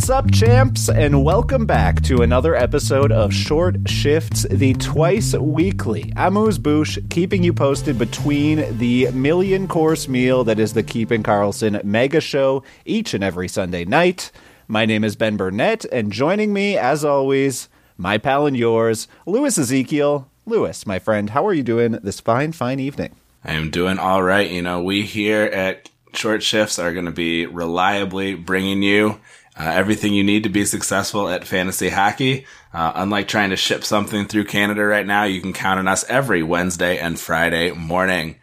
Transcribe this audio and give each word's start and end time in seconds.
What's 0.00 0.08
up, 0.08 0.30
champs, 0.30 0.88
and 0.88 1.24
welcome 1.24 1.66
back 1.66 2.00
to 2.04 2.22
another 2.22 2.56
episode 2.56 3.12
of 3.12 3.34
Short 3.34 3.86
Shifts, 3.86 4.46
the 4.50 4.72
twice 4.72 5.34
weekly 5.34 6.10
Amuse 6.16 6.58
Bouche, 6.58 6.98
keeping 7.10 7.44
you 7.44 7.52
posted 7.52 7.98
between 7.98 8.78
the 8.78 9.10
million 9.10 9.68
course 9.68 10.08
meal 10.08 10.42
that 10.44 10.58
is 10.58 10.72
the 10.72 10.82
Keeping 10.82 11.22
Karlsson 11.22 11.84
mega 11.84 12.22
show 12.22 12.64
each 12.86 13.12
and 13.12 13.22
every 13.22 13.46
Sunday 13.46 13.84
night. 13.84 14.32
My 14.66 14.86
name 14.86 15.04
is 15.04 15.16
Ben 15.16 15.36
Burnett, 15.36 15.84
and 15.92 16.10
joining 16.10 16.54
me, 16.54 16.78
as 16.78 17.04
always, 17.04 17.68
my 17.98 18.16
pal 18.16 18.46
and 18.46 18.56
yours, 18.56 19.06
Louis 19.26 19.58
Ezekiel. 19.58 20.30
Louis, 20.46 20.86
my 20.86 20.98
friend, 20.98 21.28
how 21.28 21.46
are 21.46 21.52
you 21.52 21.62
doing 21.62 21.92
this 22.02 22.20
fine, 22.20 22.52
fine 22.52 22.80
evening? 22.80 23.14
I 23.44 23.52
am 23.52 23.68
doing 23.68 23.98
all 23.98 24.22
right. 24.22 24.50
You 24.50 24.62
know, 24.62 24.82
we 24.82 25.02
here 25.02 25.44
at 25.44 25.90
Short 26.14 26.42
Shifts 26.42 26.78
are 26.78 26.94
going 26.94 27.04
to 27.04 27.10
be 27.10 27.44
reliably 27.44 28.34
bringing 28.34 28.82
you 28.82 29.20
uh, 29.58 29.64
everything 29.64 30.14
you 30.14 30.24
need 30.24 30.42
to 30.44 30.48
be 30.48 30.64
successful 30.64 31.28
at 31.28 31.46
fantasy 31.46 31.88
hockey. 31.88 32.46
Uh, 32.72 32.92
unlike 32.94 33.28
trying 33.28 33.50
to 33.50 33.56
ship 33.56 33.84
something 33.84 34.26
through 34.26 34.44
Canada 34.44 34.84
right 34.84 35.06
now, 35.06 35.24
you 35.24 35.40
can 35.40 35.52
count 35.52 35.78
on 35.78 35.88
us 35.88 36.04
every 36.08 36.42
Wednesday 36.42 36.98
and 36.98 37.18
Friday 37.18 37.72
morning. 37.72 38.36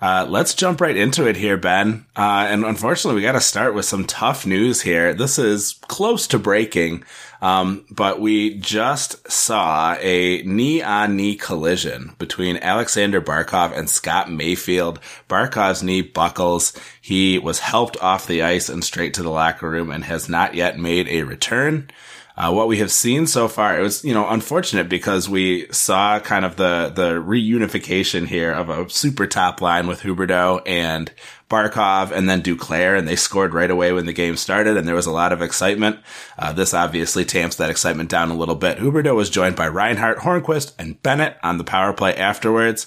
Uh, 0.00 0.26
let's 0.28 0.54
jump 0.54 0.80
right 0.80 0.96
into 0.96 1.28
it 1.28 1.36
here, 1.36 1.56
Ben. 1.56 2.04
Uh, 2.16 2.46
and 2.48 2.64
unfortunately, 2.64 3.14
we 3.14 3.22
got 3.22 3.32
to 3.32 3.40
start 3.40 3.72
with 3.72 3.84
some 3.84 4.04
tough 4.04 4.44
news 4.44 4.82
here. 4.82 5.14
This 5.14 5.38
is 5.38 5.74
close 5.82 6.26
to 6.26 6.40
breaking, 6.40 7.04
um, 7.42 7.84
but 7.90 8.20
we 8.20 8.54
just 8.54 9.28
saw 9.30 9.96
a 9.98 10.42
knee 10.42 10.80
on 10.80 11.16
knee 11.16 11.34
collision 11.34 12.14
between 12.18 12.56
Alexander 12.58 13.20
Barkov 13.20 13.76
and 13.76 13.90
Scott 13.90 14.30
Mayfield. 14.30 15.00
Barkov's 15.28 15.82
knee 15.82 16.02
buckles. 16.02 16.72
He 17.00 17.40
was 17.40 17.58
helped 17.58 18.00
off 18.00 18.28
the 18.28 18.42
ice 18.42 18.68
and 18.68 18.84
straight 18.84 19.14
to 19.14 19.24
the 19.24 19.30
locker 19.30 19.68
room 19.68 19.90
and 19.90 20.04
has 20.04 20.28
not 20.28 20.54
yet 20.54 20.78
made 20.78 21.08
a 21.08 21.24
return. 21.24 21.90
Uh, 22.36 22.50
what 22.52 22.68
we 22.68 22.78
have 22.78 22.90
seen 22.90 23.26
so 23.26 23.46
far, 23.46 23.78
it 23.78 23.82
was, 23.82 24.04
you 24.04 24.14
know, 24.14 24.28
unfortunate 24.28 24.88
because 24.88 25.28
we 25.28 25.66
saw 25.70 26.18
kind 26.18 26.44
of 26.44 26.56
the, 26.56 26.90
the 26.94 27.12
reunification 27.12 28.26
here 28.26 28.52
of 28.52 28.70
a 28.70 28.88
super 28.88 29.26
top 29.26 29.60
line 29.60 29.86
with 29.86 30.00
Huberdeau 30.00 30.62
and 30.66 31.12
Barkov 31.50 32.10
and 32.10 32.30
then 32.30 32.42
Duclair, 32.42 32.98
and 32.98 33.06
they 33.06 33.16
scored 33.16 33.52
right 33.52 33.70
away 33.70 33.92
when 33.92 34.06
the 34.06 34.14
game 34.14 34.36
started, 34.36 34.78
and 34.78 34.88
there 34.88 34.94
was 34.94 35.06
a 35.06 35.12
lot 35.12 35.32
of 35.32 35.42
excitement. 35.42 35.98
Uh, 36.38 36.52
this 36.52 36.72
obviously 36.72 37.26
tamps 37.26 37.56
that 37.56 37.68
excitement 37.68 38.08
down 38.08 38.30
a 38.30 38.36
little 38.36 38.54
bit. 38.54 38.78
Huberdeau 38.78 39.14
was 39.14 39.28
joined 39.28 39.54
by 39.54 39.68
Reinhart, 39.68 40.18
Hornqvist, 40.18 40.72
and 40.78 41.00
Bennett 41.02 41.36
on 41.42 41.58
the 41.58 41.64
power 41.64 41.92
play 41.92 42.16
afterwards. 42.16 42.86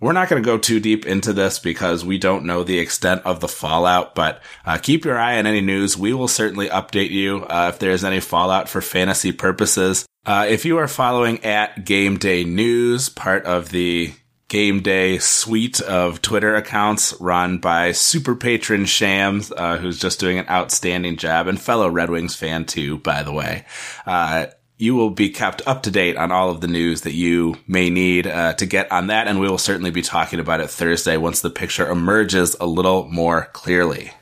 We're 0.00 0.12
not 0.12 0.28
going 0.28 0.42
to 0.42 0.46
go 0.46 0.58
too 0.58 0.80
deep 0.80 1.06
into 1.06 1.32
this 1.32 1.58
because 1.58 2.04
we 2.04 2.18
don't 2.18 2.44
know 2.44 2.62
the 2.62 2.78
extent 2.78 3.22
of 3.24 3.40
the 3.40 3.48
fallout, 3.48 4.14
but 4.14 4.42
uh, 4.64 4.78
keep 4.78 5.04
your 5.04 5.18
eye 5.18 5.38
on 5.38 5.46
any 5.46 5.60
news. 5.60 5.96
We 5.96 6.12
will 6.12 6.28
certainly 6.28 6.68
update 6.68 7.10
you 7.10 7.44
uh, 7.44 7.70
if 7.72 7.78
there's 7.78 8.04
any 8.04 8.20
fallout 8.20 8.68
for 8.68 8.80
fantasy 8.80 9.32
purposes. 9.32 10.06
Uh, 10.26 10.46
if 10.48 10.64
you 10.64 10.78
are 10.78 10.88
following 10.88 11.44
at 11.44 11.84
Game 11.84 12.18
Day 12.18 12.44
News, 12.44 13.08
part 13.08 13.44
of 13.44 13.70
the 13.70 14.12
Game 14.48 14.80
Day 14.80 15.18
suite 15.18 15.80
of 15.80 16.22
Twitter 16.22 16.54
accounts 16.54 17.14
run 17.20 17.58
by 17.58 17.92
super 17.92 18.36
patron 18.36 18.84
Shams, 18.84 19.50
uh, 19.50 19.78
who's 19.78 19.98
just 19.98 20.20
doing 20.20 20.38
an 20.38 20.48
outstanding 20.48 21.16
job, 21.16 21.48
and 21.48 21.60
fellow 21.60 21.88
Red 21.88 22.10
Wings 22.10 22.36
fan 22.36 22.64
too, 22.64 22.98
by 22.98 23.22
the 23.22 23.32
way. 23.32 23.64
Uh, 24.04 24.46
you 24.78 24.94
will 24.94 25.10
be 25.10 25.30
kept 25.30 25.62
up 25.66 25.82
to 25.84 25.90
date 25.90 26.16
on 26.16 26.30
all 26.30 26.50
of 26.50 26.60
the 26.60 26.68
news 26.68 27.02
that 27.02 27.14
you 27.14 27.56
may 27.66 27.88
need 27.88 28.26
uh, 28.26 28.52
to 28.54 28.66
get 28.66 28.90
on 28.92 29.06
that, 29.06 29.26
and 29.26 29.40
we 29.40 29.48
will 29.48 29.58
certainly 29.58 29.90
be 29.90 30.02
talking 30.02 30.38
about 30.38 30.60
it 30.60 30.68
Thursday 30.68 31.16
once 31.16 31.40
the 31.40 31.50
picture 31.50 31.90
emerges 31.90 32.56
a 32.60 32.66
little 32.66 33.08
more 33.08 33.48
clearly. 33.52 34.12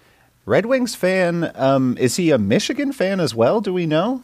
Red 0.47 0.67
Wings 0.67 0.95
fan, 0.95 1.51
um, 1.55 1.97
is 1.99 2.17
he 2.17 2.31
a 2.31 2.39
Michigan 2.39 2.93
fan 2.93 3.19
as 3.19 3.35
well? 3.35 3.61
Do 3.61 3.73
we 3.73 3.87
know? 3.87 4.23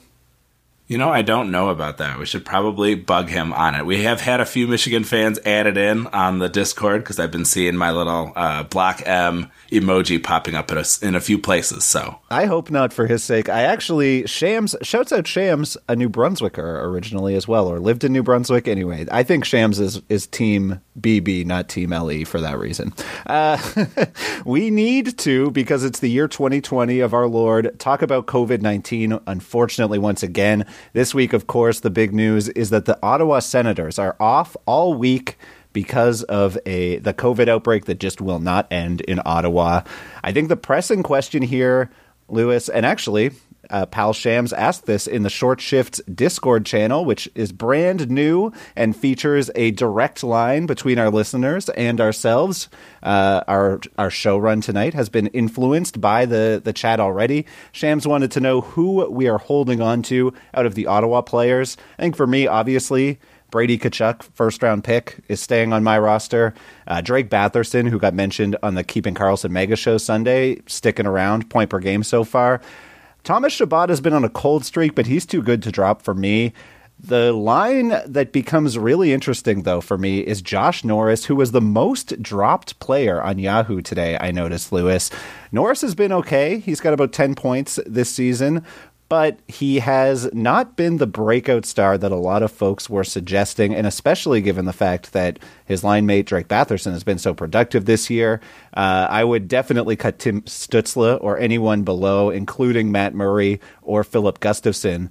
You 0.91 0.99
know, 0.99 1.09
I 1.09 1.23
don't 1.23 1.53
know 1.53 1.69
about 1.69 1.99
that. 1.99 2.19
We 2.19 2.27
should 2.27 2.45
probably 2.45 2.97
bug 2.97 3.29
him 3.29 3.53
on 3.53 3.77
it. 3.77 3.87
We 3.87 4.03
have 4.03 4.21
had 4.21 4.41
a 4.41 4.45
few 4.45 4.67
Michigan 4.67 5.05
fans 5.05 5.39
added 5.47 5.77
in 5.77 6.09
on 6.09 6.41
the 6.41 6.49
Discord 6.49 7.05
because 7.05 7.21
I've 7.21 7.31
been 7.31 7.45
seeing 7.45 7.77
my 7.77 7.93
little 7.93 8.33
uh, 8.35 8.65
Block 8.65 9.01
M 9.07 9.53
emoji 9.71 10.21
popping 10.21 10.57
up 10.57 10.73
in 10.73 10.79
a, 10.79 10.85
in 11.01 11.15
a 11.15 11.21
few 11.21 11.39
places. 11.39 11.85
So 11.85 12.19
I 12.29 12.47
hope 12.47 12.73
not 12.73 12.93
for 12.93 13.07
his 13.07 13.23
sake. 13.23 13.49
I 13.49 13.63
actually 13.63 14.27
Shams 14.27 14.75
shouts 14.83 15.13
out 15.13 15.29
Shams, 15.29 15.77
a 15.89 15.95
New 15.95 16.09
Brunswicker 16.09 16.83
originally 16.83 17.37
as 17.37 17.47
well, 17.47 17.69
or 17.69 17.79
lived 17.79 18.03
in 18.03 18.13
New 18.13 18.25
Brunswick. 18.25 18.67
Anyway, 18.67 19.07
I 19.13 19.23
think 19.23 19.45
Shams 19.45 19.79
is 19.79 20.03
is 20.09 20.27
Team 20.27 20.81
BB, 20.99 21.47
not 21.47 21.69
Team 21.69 21.91
LE 21.91 22.25
for 22.25 22.41
that 22.41 22.59
reason. 22.59 22.93
Uh, 23.29 23.59
we 24.45 24.71
need 24.71 25.17
to 25.19 25.53
because 25.53 25.85
it's 25.85 26.01
the 26.01 26.11
year 26.11 26.27
2020 26.27 26.99
of 26.99 27.15
our 27.15 27.29
Lord. 27.29 27.79
Talk 27.79 28.03
about 28.03 28.27
COVID 28.27 28.61
19. 28.61 29.21
Unfortunately, 29.29 30.01
once 30.01 30.25
again. 30.25 30.67
This 30.93 31.15
week, 31.15 31.33
of 31.33 31.47
course, 31.47 31.81
the 31.81 31.91
big 31.91 32.13
news 32.13 32.49
is 32.51 32.71
that 32.71 32.85
the 32.85 32.99
Ottawa 33.03 33.39
Senators 33.39 33.99
are 33.99 34.17
off 34.21 34.57
all 34.67 34.95
week 34.95 35.37
because 35.73 36.23
of 36.25 36.59
a 36.67 36.99
the 36.99 37.15
COVID 37.15 37.49
outbreak 37.49 37.85
that 37.85 38.01
just 38.01 38.21
will 38.21 38.41
not 38.41 38.67
end 38.73 39.01
in 39.03 39.21
Ottawa. 39.25 39.83
I 40.25 40.33
think 40.33 40.49
the 40.49 40.57
pressing 40.57 41.03
question 41.03 41.43
here, 41.43 41.91
Louis, 42.29 42.69
and 42.69 42.85
actually 42.85 43.31
uh, 43.71 43.87
Pal 43.87 44.13
Shams 44.13 44.53
asked 44.53 44.87
this 44.87 45.07
in 45.07 45.23
the 45.23 45.31
Short 45.31 45.61
Shifts 45.61 46.01
Discord 46.13 46.67
channel, 46.67 47.05
which 47.05 47.29
is 47.35 47.53
brand 47.53 48.11
new 48.11 48.53
and 48.77 48.97
features 48.97 49.51
a 49.55 49.71
direct 49.71 50.23
line 50.23 50.67
between 50.67 50.99
our 50.99 51.11
listeners 51.11 51.69
and 51.71 52.01
ourselves. 52.01 52.69
Uh, 53.03 53.43
our 53.49 53.81
our 53.97 54.11
show 54.11 54.37
run 54.37 54.61
tonight 54.61 54.95
has 54.95 55.09
been 55.09 55.29
influenced 55.29 56.01
by 56.01 56.27
the 56.27 56.61
the 56.63 56.73
chat 56.73 57.01
already. 57.01 57.47
Shams 57.73 58.07
wanted 58.07 58.33
to 58.33 58.41
know 58.41 58.61
who 58.61 59.09
we 59.11 59.29
are 59.29 59.39
holding 59.39 59.81
on 59.81 60.03
to 60.03 60.35
out 60.53 60.67
of 60.67 60.75
the 60.75 60.87
Ottawa 60.87 61.23
players. 61.23 61.77
I 61.99 62.03
think 62.03 62.17
for 62.17 62.27
me, 62.27 62.47
obviously. 62.47 63.19
Brady 63.51 63.79
Tkachuk, 63.79 64.23
first 64.35 64.63
round 64.63 64.85
pick, 64.85 65.17
is 65.27 65.41
staying 65.41 65.73
on 65.73 65.83
my 65.83 65.99
roster. 65.99 66.55
Uh, 66.87 67.01
Drake 67.01 67.29
Batherson, 67.29 67.89
who 67.89 67.99
got 67.99 68.15
mentioned 68.15 68.57
on 68.63 68.77
the 68.77 68.85
Keeping 68.85 69.15
Karlsson 69.15 69.51
Mega 69.51 69.75
Show 69.75 69.99
Sunday, 69.99 70.61
sticking 70.67 71.05
around, 71.05 71.51
point 71.51 71.69
per 71.69 71.81
game 71.81 72.05
so 72.05 72.23
far. 72.23 72.61
Thomas 73.25 73.53
Chabot 73.53 73.89
has 73.89 74.01
been 74.01 74.13
on 74.13 74.25
a 74.25 74.31
cold 74.31 74.65
streak, 74.65 74.95
but 74.95 75.07
he's 75.07 75.27
too 75.27 75.43
good 75.43 75.63
to 75.63 75.73
drop 75.73 76.03
for 76.03 76.15
me. 76.15 76.53
The 77.03 77.33
line 77.33 77.95
that 78.05 78.31
becomes 78.31 78.77
really 78.77 79.15
interesting, 79.15 79.63
though, 79.63 79.81
for 79.81 79.97
me 79.97 80.21
is 80.21 80.43
Josh 80.43 80.85
Norris, 80.85 81.25
who 81.25 81.35
was 81.35 81.53
the 81.53 81.61
most 81.61 82.23
dropped 82.23 82.79
player 82.79 83.23
on 83.23 83.39
Yahoo 83.39 83.81
today. 83.81 84.19
I 84.21 84.33
noticed, 84.33 84.71
Lewis. 84.71 85.11
Norris 85.51 85.81
has 85.81 85.95
been 85.95 86.13
okay. 86.13 86.59
He's 86.59 86.81
got 86.81 86.93
about 86.93 87.15
10 87.15 87.37
points 87.37 87.79
this 87.87 88.11
season, 88.11 88.67
but 89.11 89.41
he 89.49 89.81
has 89.81 90.33
not 90.33 90.77
been 90.77 90.99
the 90.99 91.07
breakout 91.07 91.67
star 91.67 91.99
that 91.99 92.13
a 92.13 92.17
lot 92.17 92.45
of 92.45 92.53
folks 92.53 92.89
were 92.89 93.03
suggesting, 93.03 93.75
and 93.75 93.85
especially 93.85 94.41
given 94.41 94.67
the 94.67 94.73
fact 94.73 95.13
that 95.13 95.41
his 95.67 95.83
line 95.83 96.07
mate 96.07 96.27
Drake 96.27 96.47
Batherson 96.47 96.93
has 96.93 97.03
been 97.03 97.19
so 97.19 97.35
productive 97.35 97.87
this 97.87 98.09
year. 98.09 98.41
Uh, 98.73 99.09
I 99.11 99.25
would 99.25 99.49
definitely 99.49 99.97
cut 99.97 100.21
Tim 100.21 100.43
Stützle 100.43 101.19
or 101.21 101.37
anyone 101.39 101.83
below, 101.83 102.31
including 102.31 102.93
Matt 102.93 103.13
Murray 103.13 103.61
or 103.83 104.05
Filip 104.05 104.39
Gustavsson. 104.39 105.11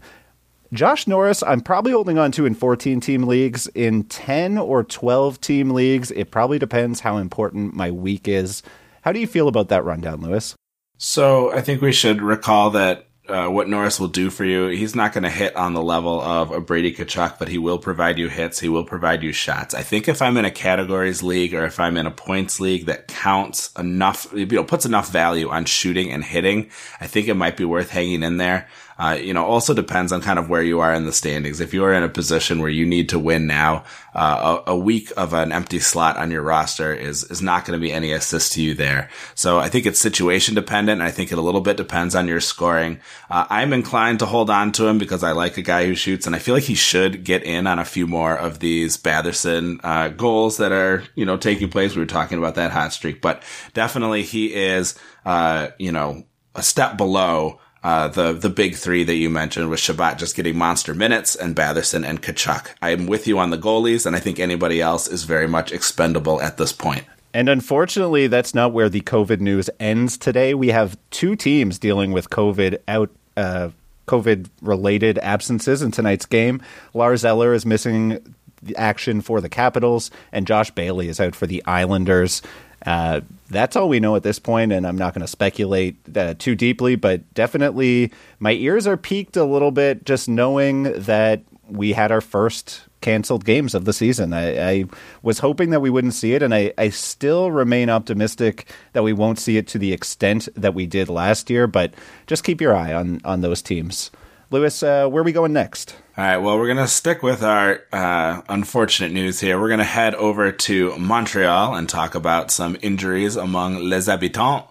Josh 0.71 1.05
Norris, 1.05 1.43
I'm 1.43 1.59
probably 1.59 1.91
holding 1.91 2.17
on 2.17 2.31
to 2.33 2.45
in 2.45 2.55
14 2.55 3.01
team 3.01 3.23
leagues. 3.23 3.67
In 3.75 4.03
10 4.03 4.57
or 4.57 4.85
12 4.85 5.41
team 5.41 5.71
leagues, 5.71 6.09
it 6.11 6.31
probably 6.31 6.57
depends 6.57 7.01
how 7.01 7.17
important 7.17 7.73
my 7.73 7.91
week 7.91 8.29
is. 8.29 8.63
How 9.01 9.11
do 9.11 9.19
you 9.19 9.27
feel 9.27 9.49
about 9.49 9.67
that 9.69 9.83
rundown, 9.83 10.21
Louis? 10.21 10.55
So 10.97 11.51
I 11.51 11.59
think 11.59 11.81
we 11.81 11.91
should 11.91 12.21
recall 12.21 12.69
that 12.71 13.08
uh, 13.29 13.47
what 13.49 13.67
Norris 13.67 13.99
will 13.99 14.07
do 14.07 14.29
for 14.29 14.43
you. 14.43 14.67
He's 14.67 14.95
not 14.95 15.13
going 15.13 15.23
to 15.23 15.29
hit 15.29 15.55
on 15.55 15.73
the 15.73 15.81
level 15.81 16.21
of 16.21 16.51
a 16.51 16.59
Brady 16.59 16.93
Tkachuk, 16.93 17.39
but 17.39 17.47
he 17.47 17.57
will 17.57 17.77
provide 17.77 18.17
you 18.17 18.27
hits. 18.27 18.59
He 18.59 18.69
will 18.69 18.83
provide 18.83 19.23
you 19.23 19.31
shots. 19.31 19.73
I 19.73 19.81
think 19.81 20.07
if 20.07 20.21
I'm 20.21 20.37
in 20.37 20.45
a 20.45 20.51
categories 20.51 21.23
league 21.23 21.53
or 21.53 21.65
if 21.65 21.79
I'm 21.79 21.97
in 21.97 22.05
a 22.05 22.11
points 22.11 22.59
league 22.59 22.85
that 22.87 23.07
counts 23.07 23.71
enough, 23.77 24.27
you 24.33 24.45
know, 24.45 24.63
puts 24.63 24.85
enough 24.85 25.11
value 25.11 25.49
on 25.49 25.65
shooting 25.65 26.11
and 26.11 26.23
hitting, 26.23 26.69
I 26.99 27.07
think 27.07 27.27
it 27.27 27.35
might 27.35 27.57
be 27.57 27.65
worth 27.65 27.89
hanging 27.89 28.23
in 28.23 28.37
there. 28.37 28.67
Uh, 28.99 29.13
you 29.13 29.33
know, 29.33 29.45
also 29.45 29.73
depends 29.73 30.11
on 30.11 30.21
kind 30.21 30.37
of 30.37 30.49
where 30.49 30.61
you 30.61 30.81
are 30.81 30.93
in 30.93 31.05
the 31.05 31.13
standings. 31.13 31.61
If 31.61 31.73
you're 31.73 31.93
in 31.93 32.03
a 32.03 32.09
position 32.09 32.59
where 32.59 32.69
you 32.69 32.85
need 32.85 33.07
to 33.09 33.17
win 33.17 33.47
now, 33.47 33.85
uh, 34.13 34.59
a, 34.67 34.71
a, 34.71 34.77
week 34.77 35.13
of 35.15 35.33
an 35.33 35.53
empty 35.53 35.79
slot 35.79 36.17
on 36.17 36.31
your 36.31 36.41
roster 36.41 36.93
is 36.93 37.23
is 37.25 37.41
not 37.41 37.63
going 37.63 37.79
to 37.79 37.81
be 37.81 37.93
any 37.93 38.11
assist 38.11 38.53
to 38.53 38.61
you 38.61 38.73
there. 38.73 39.09
So 39.35 39.57
I 39.57 39.69
think 39.69 39.85
it's 39.85 39.99
situation 39.99 40.53
dependent. 40.53 41.01
I 41.01 41.11
think 41.11 41.31
it 41.31 41.37
a 41.37 41.41
little 41.41 41.61
bit 41.61 41.77
depends 41.77 42.13
on 42.13 42.27
your 42.27 42.41
scoring. 42.41 42.99
Uh, 43.29 43.45
I'm 43.49 43.71
inclined 43.71 44.19
to 44.19 44.25
hold 44.25 44.49
on 44.49 44.73
to 44.73 44.87
him 44.87 44.97
because 44.97 45.23
I 45.23 45.31
like 45.31 45.57
a 45.57 45.61
guy 45.61 45.85
who 45.85 45.95
shoots, 45.95 46.27
and 46.27 46.35
I 46.35 46.39
feel 46.39 46.53
like 46.53 46.63
he 46.63 46.75
should 46.75 47.23
get 47.23 47.43
in 47.43 47.67
on 47.67 47.79
a 47.79 47.85
few 47.85 48.05
more 48.05 48.35
of 48.35 48.59
these 48.59 48.97
Batherson 48.97 49.79
uh, 49.81 50.09
goals 50.09 50.57
that 50.57 50.73
are 50.73 51.03
you 51.15 51.25
know 51.25 51.37
taking 51.37 51.69
place. 51.69 51.95
We 51.95 52.01
were 52.01 52.05
talking 52.05 52.37
about 52.37 52.55
that 52.55 52.71
hot 52.71 52.91
streak, 52.91 53.21
but 53.21 53.43
definitely 53.73 54.23
he 54.23 54.53
is 54.53 54.99
uh, 55.25 55.69
you 55.77 55.93
know 55.93 56.25
a 56.55 56.63
step 56.63 56.97
below 56.97 57.61
uh, 57.83 58.09
the 58.09 58.33
the 58.33 58.49
big 58.49 58.75
three 58.75 59.03
that 59.03 59.15
you 59.15 59.29
mentioned 59.29 59.69
with 59.69 59.79
Chabot 59.79 60.17
just 60.17 60.35
getting 60.35 60.57
monster 60.57 60.93
minutes 60.93 61.35
and 61.35 61.55
Batherson 61.55 62.05
and 62.05 62.21
Tkachuk. 62.21 62.73
I'm 62.81 63.07
with 63.07 63.27
you 63.27 63.39
on 63.39 63.49
the 63.49 63.57
goalies, 63.57 64.05
and 64.05 64.15
I 64.15 64.19
think 64.19 64.39
anybody 64.39 64.81
else 64.81 65.07
is 65.07 65.23
very 65.23 65.47
much 65.47 65.71
expendable 65.71 66.41
at 66.41 66.57
this 66.57 66.73
point. 66.73 67.05
And 67.33 67.47
unfortunately, 67.47 68.27
that's 68.27 68.55
not 68.55 68.73
where 68.73 68.89
the 68.89 69.01
COVID 69.01 69.39
news 69.39 69.69
ends 69.79 70.17
today. 70.17 70.53
We 70.53 70.69
have 70.69 70.97
two 71.11 71.35
teams 71.35 71.77
dealing 71.77 72.11
with 72.11 72.29
COVID 72.29 72.79
out 72.87 73.11
uh, 73.37 73.69
COVID 74.07 74.49
related 74.61 75.19
absences 75.19 75.81
in 75.81 75.91
tonight's 75.91 76.25
game. 76.25 76.61
Lars 76.93 77.23
Eller 77.23 77.53
is 77.53 77.65
missing 77.65 78.35
action 78.75 79.21
for 79.21 79.39
the 79.39 79.49
Capitals, 79.49 80.11
and 80.31 80.47
Josh 80.47 80.71
Bailey 80.71 81.07
is 81.07 81.19
out 81.19 81.35
for 81.35 81.47
the 81.47 81.63
Islanders. 81.65 82.41
Uh, 82.85 83.21
that's 83.49 83.75
all 83.75 83.89
we 83.89 83.99
know 83.99 84.15
at 84.15 84.23
this 84.23 84.39
point, 84.39 84.71
and 84.71 84.85
I'm 84.85 84.97
not 84.97 85.13
going 85.13 85.21
to 85.21 85.27
speculate 85.27 85.97
uh, 86.15 86.35
too 86.37 86.55
deeply, 86.55 86.95
but 86.95 87.33
definitely 87.33 88.11
my 88.39 88.51
ears 88.51 88.87
are 88.87 88.97
peaked 88.97 89.35
a 89.37 89.43
little 89.43 89.71
bit 89.71 90.05
just 90.05 90.29
knowing 90.29 90.83
that 90.83 91.41
we 91.67 91.93
had 91.93 92.11
our 92.11 92.21
first 92.21 92.83
canceled 93.01 93.45
games 93.45 93.73
of 93.73 93.85
the 93.85 93.93
season. 93.93 94.33
I, 94.33 94.71
I, 94.71 94.85
was 95.21 95.39
hoping 95.39 95.69
that 95.69 95.79
we 95.79 95.89
wouldn't 95.89 96.13
see 96.13 96.33
it, 96.33 96.43
and 96.43 96.53
I, 96.53 96.73
I, 96.77 96.89
still 96.89 97.51
remain 97.51 97.89
optimistic 97.89 98.69
that 98.93 99.03
we 99.03 99.13
won't 99.13 99.39
see 99.39 99.57
it 99.57 99.67
to 99.69 99.77
the 99.77 99.93
extent 99.93 100.49
that 100.55 100.73
we 100.73 100.85
did 100.85 101.09
last 101.09 101.49
year. 101.49 101.67
But 101.67 101.93
just 102.27 102.43
keep 102.43 102.59
your 102.59 102.75
eye 102.75 102.93
on 102.93 103.21
on 103.23 103.41
those 103.41 103.61
teams. 103.61 104.11
Lewis, 104.51 104.81
uh, 104.81 105.07
where 105.07 105.21
are 105.21 105.25
we 105.25 105.31
going 105.31 105.53
next? 105.53 105.95
All 106.17 106.23
right. 106.23 106.37
Well, 106.37 106.57
we're 106.57 106.65
going 106.65 106.77
to 106.77 106.87
stick 106.87 107.21
with 107.21 107.43
our 107.43 107.81
uh, 107.93 108.41
unfortunate 108.49 109.11
news 109.11 109.39
here. 109.39 109.59
We're 109.59 109.67
going 109.67 109.77
to 109.77 109.83
head 109.83 110.15
over 110.15 110.51
to 110.51 110.97
Montreal 110.97 111.75
and 111.75 111.87
talk 111.87 112.15
about 112.15 112.49
some 112.49 112.75
injuries 112.81 113.35
among 113.35 113.75
les 113.75 114.07
habitants. 114.07 114.67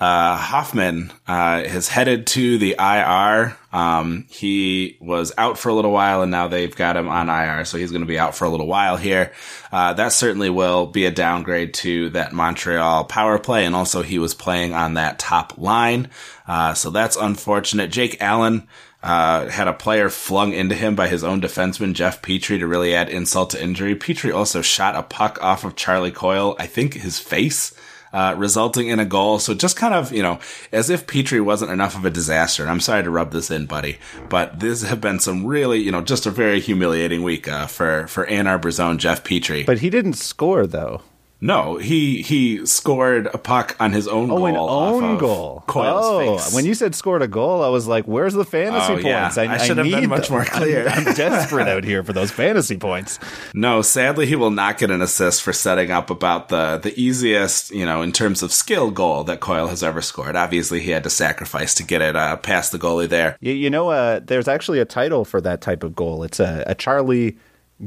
Uh, 0.00 0.36
Hoffman 0.36 1.12
uh, 1.26 1.64
headed 1.64 2.28
to 2.28 2.56
the 2.56 2.76
IR. 2.78 3.56
Um, 3.72 4.26
he 4.30 4.96
was 5.00 5.32
out 5.36 5.58
for 5.58 5.70
a 5.70 5.74
little 5.74 5.90
while, 5.90 6.22
and 6.22 6.30
now 6.30 6.46
they've 6.46 6.74
got 6.74 6.96
him 6.96 7.08
on 7.08 7.28
IR, 7.28 7.64
so 7.64 7.78
he's 7.78 7.90
going 7.90 8.02
to 8.02 8.06
be 8.06 8.18
out 8.18 8.36
for 8.36 8.44
a 8.44 8.48
little 8.48 8.68
while 8.68 8.96
here. 8.96 9.32
Uh, 9.72 9.94
that 9.94 10.12
certainly 10.12 10.50
will 10.50 10.86
be 10.86 11.04
a 11.04 11.10
downgrade 11.10 11.74
to 11.74 12.10
that 12.10 12.32
Montreal 12.32 13.04
power 13.04 13.40
play, 13.40 13.64
and 13.66 13.74
also 13.74 14.02
he 14.02 14.20
was 14.20 14.34
playing 14.34 14.72
on 14.72 14.94
that 14.94 15.18
top 15.18 15.58
line, 15.58 16.08
uh, 16.46 16.74
so 16.74 16.90
that's 16.90 17.16
unfortunate. 17.16 17.90
Jake 17.90 18.18
Allen. 18.20 18.68
Uh, 19.00 19.46
had 19.48 19.68
a 19.68 19.72
player 19.72 20.08
flung 20.08 20.52
into 20.52 20.74
him 20.74 20.96
by 20.96 21.06
his 21.06 21.22
own 21.22 21.40
defenseman, 21.40 21.92
Jeff 21.92 22.20
Petry, 22.20 22.58
to 22.58 22.66
really 22.66 22.94
add 22.96 23.08
insult 23.08 23.50
to 23.50 23.62
injury. 23.62 23.94
Petry 23.94 24.34
also 24.34 24.60
shot 24.60 24.96
a 24.96 25.04
puck 25.04 25.38
off 25.40 25.64
of 25.64 25.76
Charlie 25.76 26.10
Coyle, 26.10 26.56
I 26.58 26.66
think 26.66 26.94
his 26.94 27.20
face, 27.20 27.72
uh, 28.12 28.34
resulting 28.36 28.88
in 28.88 28.98
a 28.98 29.04
goal. 29.04 29.38
So 29.38 29.54
just 29.54 29.76
kind 29.76 29.94
of, 29.94 30.12
you 30.12 30.22
know, 30.22 30.40
as 30.72 30.90
if 30.90 31.06
Petry 31.06 31.40
wasn't 31.40 31.70
enough 31.70 31.94
of 31.94 32.04
a 32.04 32.10
disaster. 32.10 32.64
And 32.64 32.72
I'm 32.72 32.80
sorry 32.80 33.04
to 33.04 33.10
rub 33.10 33.30
this 33.30 33.52
in, 33.52 33.66
buddy, 33.66 33.98
but 34.28 34.58
this 34.58 34.82
have 34.82 35.00
been 35.00 35.20
some 35.20 35.46
really, 35.46 35.78
you 35.78 35.92
know, 35.92 36.00
just 36.00 36.26
a 36.26 36.30
very 36.30 36.58
humiliating 36.58 37.22
week 37.22 37.46
uh, 37.46 37.68
for 37.68 38.08
for 38.08 38.26
Ann 38.26 38.48
Arbor's 38.48 38.80
own 38.80 38.98
Jeff 38.98 39.22
Petry. 39.22 39.64
But 39.64 39.78
he 39.78 39.90
didn't 39.90 40.14
score 40.14 40.66
though. 40.66 41.02
No, 41.40 41.76
he 41.76 42.20
he 42.22 42.66
scored 42.66 43.28
a 43.32 43.38
puck 43.38 43.76
on 43.78 43.92
his 43.92 44.08
own 44.08 44.28
oh, 44.28 44.38
goal. 44.38 44.46
an 44.46 44.56
own 44.56 45.18
goal. 45.18 45.62
Coyle's 45.68 46.04
oh, 46.06 46.38
face. 46.38 46.52
when 46.52 46.64
you 46.64 46.74
said 46.74 46.96
scored 46.96 47.22
a 47.22 47.28
goal, 47.28 47.62
I 47.62 47.68
was 47.68 47.86
like, 47.86 48.06
"Where's 48.06 48.34
the 48.34 48.44
fantasy 48.44 48.94
Oh, 48.94 48.96
yeah. 48.96 49.22
points?" 49.22 49.38
I 49.38 49.56
should 49.58 49.78
have 49.78 49.86
been 49.86 50.08
much 50.08 50.28
them. 50.28 50.36
more 50.38 50.44
clear. 50.46 50.88
I'm, 50.88 51.06
I'm 51.06 51.14
desperate 51.14 51.68
out 51.68 51.84
here 51.84 52.02
for 52.02 52.12
those 52.12 52.32
fantasy 52.32 52.76
points. 52.76 53.20
No, 53.54 53.82
sadly, 53.82 54.26
he 54.26 54.34
will 54.34 54.50
not 54.50 54.78
get 54.78 54.90
an 54.90 55.00
assist 55.00 55.42
for 55.42 55.52
setting 55.52 55.92
up 55.92 56.10
about 56.10 56.48
the 56.48 56.78
the 56.78 56.98
easiest, 57.00 57.70
you 57.70 57.86
know, 57.86 58.02
in 58.02 58.10
terms 58.10 58.42
of 58.42 58.52
skill 58.52 58.90
goal 58.90 59.22
that 59.24 59.38
Coyle 59.38 59.68
has 59.68 59.84
ever 59.84 60.02
scored. 60.02 60.34
Obviously, 60.34 60.80
he 60.80 60.90
had 60.90 61.04
to 61.04 61.10
sacrifice 61.10 61.72
to 61.74 61.84
get 61.84 62.02
it 62.02 62.16
uh, 62.16 62.34
past 62.36 62.72
the 62.72 62.78
goalie 62.80 63.08
there. 63.08 63.36
You, 63.40 63.52
you 63.52 63.70
know, 63.70 63.90
uh, 63.90 64.18
there's 64.24 64.48
actually 64.48 64.80
a 64.80 64.84
title 64.84 65.24
for 65.24 65.40
that 65.42 65.60
type 65.60 65.84
of 65.84 65.94
goal. 65.94 66.24
It's 66.24 66.40
a, 66.40 66.64
a 66.66 66.74
Charlie 66.74 67.38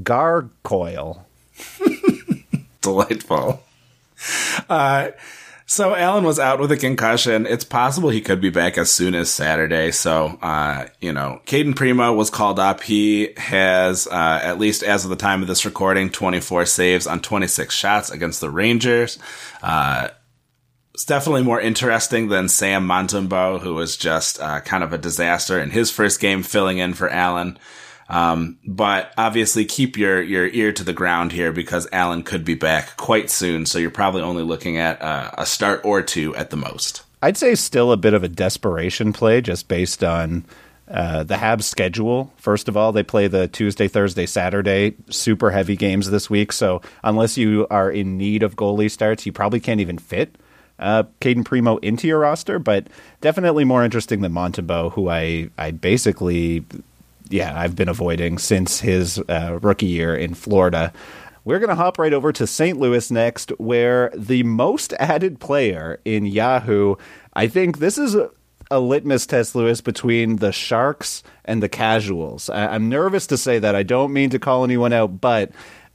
Gargoyle. 0.04 1.26
Delightful. 2.82 3.64
Uh, 4.70 5.10
so 5.72 5.96
Allen 5.96 6.26
was 6.26 6.38
out 6.38 6.60
with 6.60 6.70
a 6.74 6.78
concussion. 6.78 7.46
It's 7.46 7.64
possible 7.64 8.10
he 8.10 8.20
could 8.20 8.42
be 8.42 8.50
back 8.50 8.78
as 8.78 8.92
soon 8.92 9.16
as 9.16 9.30
Saturday. 9.32 9.92
So, 9.92 10.38
uh, 10.42 10.88
you 11.00 11.14
know, 11.14 11.42
Cayden 11.46 11.76
Primeau 11.76 12.14
was 12.14 12.30
called 12.30 12.60
up. 12.60 12.84
He 12.84 13.30
has, 13.38 14.06
uh, 14.06 14.40
at 14.44 14.60
least 14.60 14.84
as 14.84 15.06
of 15.06 15.10
the 15.10 15.16
time 15.16 15.42
of 15.42 15.48
this 15.48 15.64
recording, 15.64 16.10
24 16.10 16.66
saves 16.66 17.08
on 17.08 17.22
26 17.22 17.74
shots 17.74 18.12
against 18.12 18.42
the 18.42 18.50
Rangers. 18.50 19.18
Uh, 19.64 20.10
it's 20.94 21.06
definitely 21.06 21.44
more 21.44 21.62
interesting 21.62 22.28
than 22.28 22.50
Sam 22.50 22.86
Montembeault, 22.86 23.62
who 23.62 23.74
was 23.74 23.96
just 23.96 24.42
uh, 24.42 24.60
kind 24.60 24.84
of 24.84 24.92
a 24.92 24.98
disaster 24.98 25.58
in 25.58 25.70
his 25.70 25.90
first 25.90 26.20
game 26.20 26.44
filling 26.44 26.80
in 26.80 26.94
for 26.94 27.10
Allen. 27.10 27.58
Um, 28.12 28.58
but 28.68 29.14
obviously 29.18 29.64
keep 29.64 29.98
your, 29.98 30.22
your 30.22 30.46
ear 30.48 30.74
to 30.74 30.84
the 30.84 30.92
ground 30.92 31.32
here 31.32 31.54
because 31.54 31.88
Allen 31.94 32.24
could 32.24 32.44
be 32.44 32.56
back 32.56 32.98
quite 32.98 33.30
soon. 33.30 33.66
So 33.66 33.80
you're 33.80 33.90
probably 33.90 34.22
only 34.22 34.44
looking 34.44 34.78
at 34.78 35.02
uh, 35.02 35.32
a 35.38 35.46
start 35.46 35.82
or 35.86 36.02
two 36.02 36.36
at 36.36 36.50
the 36.50 36.58
most. 36.58 37.04
I'd 37.22 37.38
say 37.38 37.56
still 37.56 37.94
a 37.94 37.98
bit 37.98 38.14
of 38.14 38.22
a 38.24 38.28
desperation 38.28 39.14
play 39.14 39.40
just 39.40 39.70
based 39.70 40.04
on 40.04 40.44
uh, 40.90 41.24
the 41.24 41.36
Habs 41.36 41.64
schedule. 41.64 42.34
First 42.36 42.68
of 42.68 42.76
all, 42.76 42.92
they 42.92 43.04
play 43.04 43.28
the 43.28 43.48
Tuesday, 43.48 43.88
Thursday, 43.88 44.26
Saturday 44.26 44.96
super 45.10 45.52
heavy 45.52 45.78
games 45.78 46.12
this 46.12 46.30
week. 46.30 46.52
So 46.52 46.82
unless 47.06 47.38
you 47.38 47.66
are 47.72 47.90
in 47.90 48.18
need 48.18 48.44
of 48.44 48.58
goalie 48.58 48.92
starts, 48.92 49.26
you 49.26 49.32
probably 49.32 49.62
can't 49.62 49.80
even 49.80 49.98
fit 49.98 50.36
uh, 50.80 51.04
Cayden 51.22 51.46
Primeau 51.46 51.78
into 51.78 52.08
your 52.08 52.20
roster. 52.20 52.60
But 52.60 52.88
definitely 53.22 53.64
more 53.64 53.86
interesting 53.86 54.20
than 54.20 54.34
Montembeault, 54.34 54.94
who 54.94 55.10
I 55.10 55.50
I 55.58 55.72
basically 55.72 56.66
yeah 57.32 57.60
I've 57.60 57.76
been 57.76 57.90
avoiding 57.90 58.38
since 58.38 58.80
his 58.80 59.20
uh, 59.30 59.60
rookie 59.62 59.88
year 59.88 60.16
in 60.16 60.34
Florida. 60.34 60.94
We're 61.44 61.60
going 61.60 61.70
to 61.70 61.76
hop 61.76 61.98
right 61.98 62.14
over 62.14 62.32
to 62.34 62.46
St. 62.46 62.78
Louis 62.78 63.10
next, 63.10 63.50
where 63.58 64.12
the 64.16 64.44
most 64.44 64.94
added 65.00 65.40
player 65.40 66.00
in 66.06 66.28
Yahoo, 66.28 66.98
I 67.34 67.48
think 67.48 67.80
this 67.80 67.98
is 67.98 68.14
a, 68.14 68.30
a 68.70 68.80
litmus 68.80 69.26
test, 69.26 69.56
Lewis, 69.56 69.82
between 69.82 70.36
the 70.36 70.52
Sharks 70.52 71.24
and 71.44 71.64
the 71.64 71.70
Casuals. 71.70 72.48
I, 72.52 72.68
I'm 72.68 72.90
nervous 72.90 73.26
to 73.28 73.38
say 73.38 73.58
that. 73.58 73.76
I 73.76 73.82
don't 73.82 74.14
mean 74.14 74.30
to 74.30 74.40
call 74.40 74.64
anyone 74.64 74.94
out, 74.94 75.20
but 75.20 75.52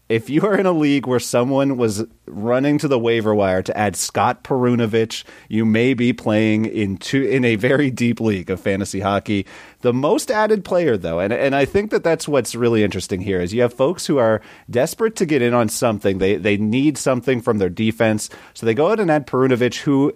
if 0.08 0.30
you 0.30 0.42
are 0.42 0.56
in 0.56 0.66
a 0.66 0.72
league 0.72 1.06
where 1.06 1.18
someone 1.18 1.76
was 1.76 2.04
running 2.26 2.78
to 2.78 2.86
the 2.86 2.98
waiver 2.98 3.34
wire 3.34 3.62
to 3.62 3.76
add 3.76 3.96
Scott 3.96 4.44
Perunovich, 4.44 5.24
you 5.48 5.64
may 5.64 5.94
be 5.94 6.12
playing 6.12 6.66
in 6.66 6.96
two, 6.96 7.22
in 7.22 7.44
a 7.44 7.56
very 7.56 7.90
deep 7.90 8.20
league 8.20 8.48
of 8.48 8.60
fantasy 8.60 9.00
hockey. 9.00 9.46
The 9.80 9.92
most 9.92 10.30
added 10.30 10.64
player, 10.64 10.96
though, 10.96 11.18
and 11.18 11.32
and 11.32 11.54
I 11.54 11.64
think 11.64 11.90
that 11.90 12.04
that's 12.04 12.28
what's 12.28 12.54
really 12.54 12.84
interesting 12.84 13.20
here 13.20 13.40
is 13.40 13.52
you 13.52 13.62
have 13.62 13.74
folks 13.74 14.06
who 14.06 14.18
are 14.18 14.40
desperate 14.70 15.16
to 15.16 15.26
get 15.26 15.42
in 15.42 15.54
on 15.54 15.68
something. 15.68 16.18
They 16.18 16.36
they 16.36 16.56
need 16.56 16.98
something 16.98 17.40
from 17.40 17.58
their 17.58 17.70
defense, 17.70 18.30
so 18.54 18.64
they 18.64 18.74
go 18.74 18.90
out 18.90 19.00
and 19.00 19.10
add 19.10 19.26
Perunovich, 19.26 19.78
who 19.80 20.14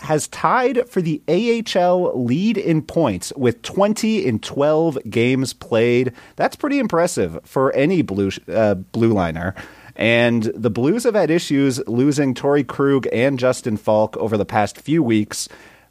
has 0.00 0.28
tied 0.28 0.88
for 0.88 1.02
the 1.02 1.22
AHL 1.28 2.24
lead 2.24 2.56
in 2.56 2.82
points 2.82 3.32
with 3.36 3.62
20 3.62 4.24
in 4.26 4.38
12 4.38 4.98
games 5.08 5.52
played. 5.52 6.12
That's 6.36 6.56
pretty 6.56 6.78
impressive 6.78 7.38
for 7.44 7.72
any 7.74 8.02
blue 8.02 8.30
uh, 8.48 8.74
blue 8.74 9.12
liner. 9.12 9.54
And 9.96 10.44
the 10.54 10.70
Blues 10.70 11.04
have 11.04 11.14
had 11.14 11.30
issues 11.30 11.86
losing 11.86 12.32
Torrey 12.32 12.64
Krug 12.64 13.06
and 13.12 13.38
Justin 13.38 13.76
Faulk 13.76 14.16
over 14.16 14.38
the 14.38 14.46
past 14.46 14.78
few 14.78 15.02
weeks. 15.02 15.48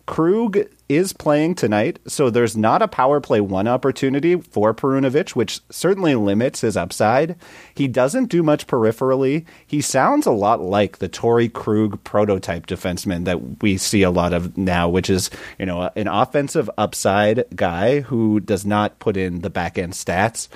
Krug 0.10 0.58
is 0.89 1.13
playing 1.13 1.54
tonight, 1.54 2.00
so 2.08 2.32
there's 2.32 2.58
not 2.58 2.82
a 2.82 2.88
power 2.88 3.22
play 3.22 3.39
one 3.42 3.68
opportunity 3.68 4.36
for 4.36 4.74
Perunovich, 4.74 5.36
which 5.36 5.60
certainly 5.70 6.16
limits 6.16 6.62
his 6.62 6.75
upside. 6.75 7.36
He 7.75 7.88
doesn't 7.88 8.25
do 8.25 8.42
much 8.42 8.66
peripherally. 8.66 9.46
He 9.68 9.82
sounds 9.82 10.25
a 10.25 10.32
lot 10.32 10.62
like 10.62 10.98
the 10.98 11.08
Torrey 11.08 11.48
Krug 11.48 12.04
prototype 12.04 12.66
defenseman 12.66 13.25
that 13.25 13.62
we 13.62 13.78
see 13.78 14.01
a 14.01 14.10
lot 14.10 14.34
of 14.34 14.58
now, 14.58 14.89
which 14.89 15.12
is, 15.12 15.30
you 15.60 15.68
know, 15.68 15.92
an 15.96 16.08
offensive 16.08 16.72
upside 16.75 17.46
guy 17.56 18.00
who 18.00 18.39
does 18.39 18.66
not 18.66 18.98
put 18.98 19.16
in 19.16 19.42
the 19.42 19.51
back 19.51 19.78
end 19.78 19.94
stats. 19.94 20.48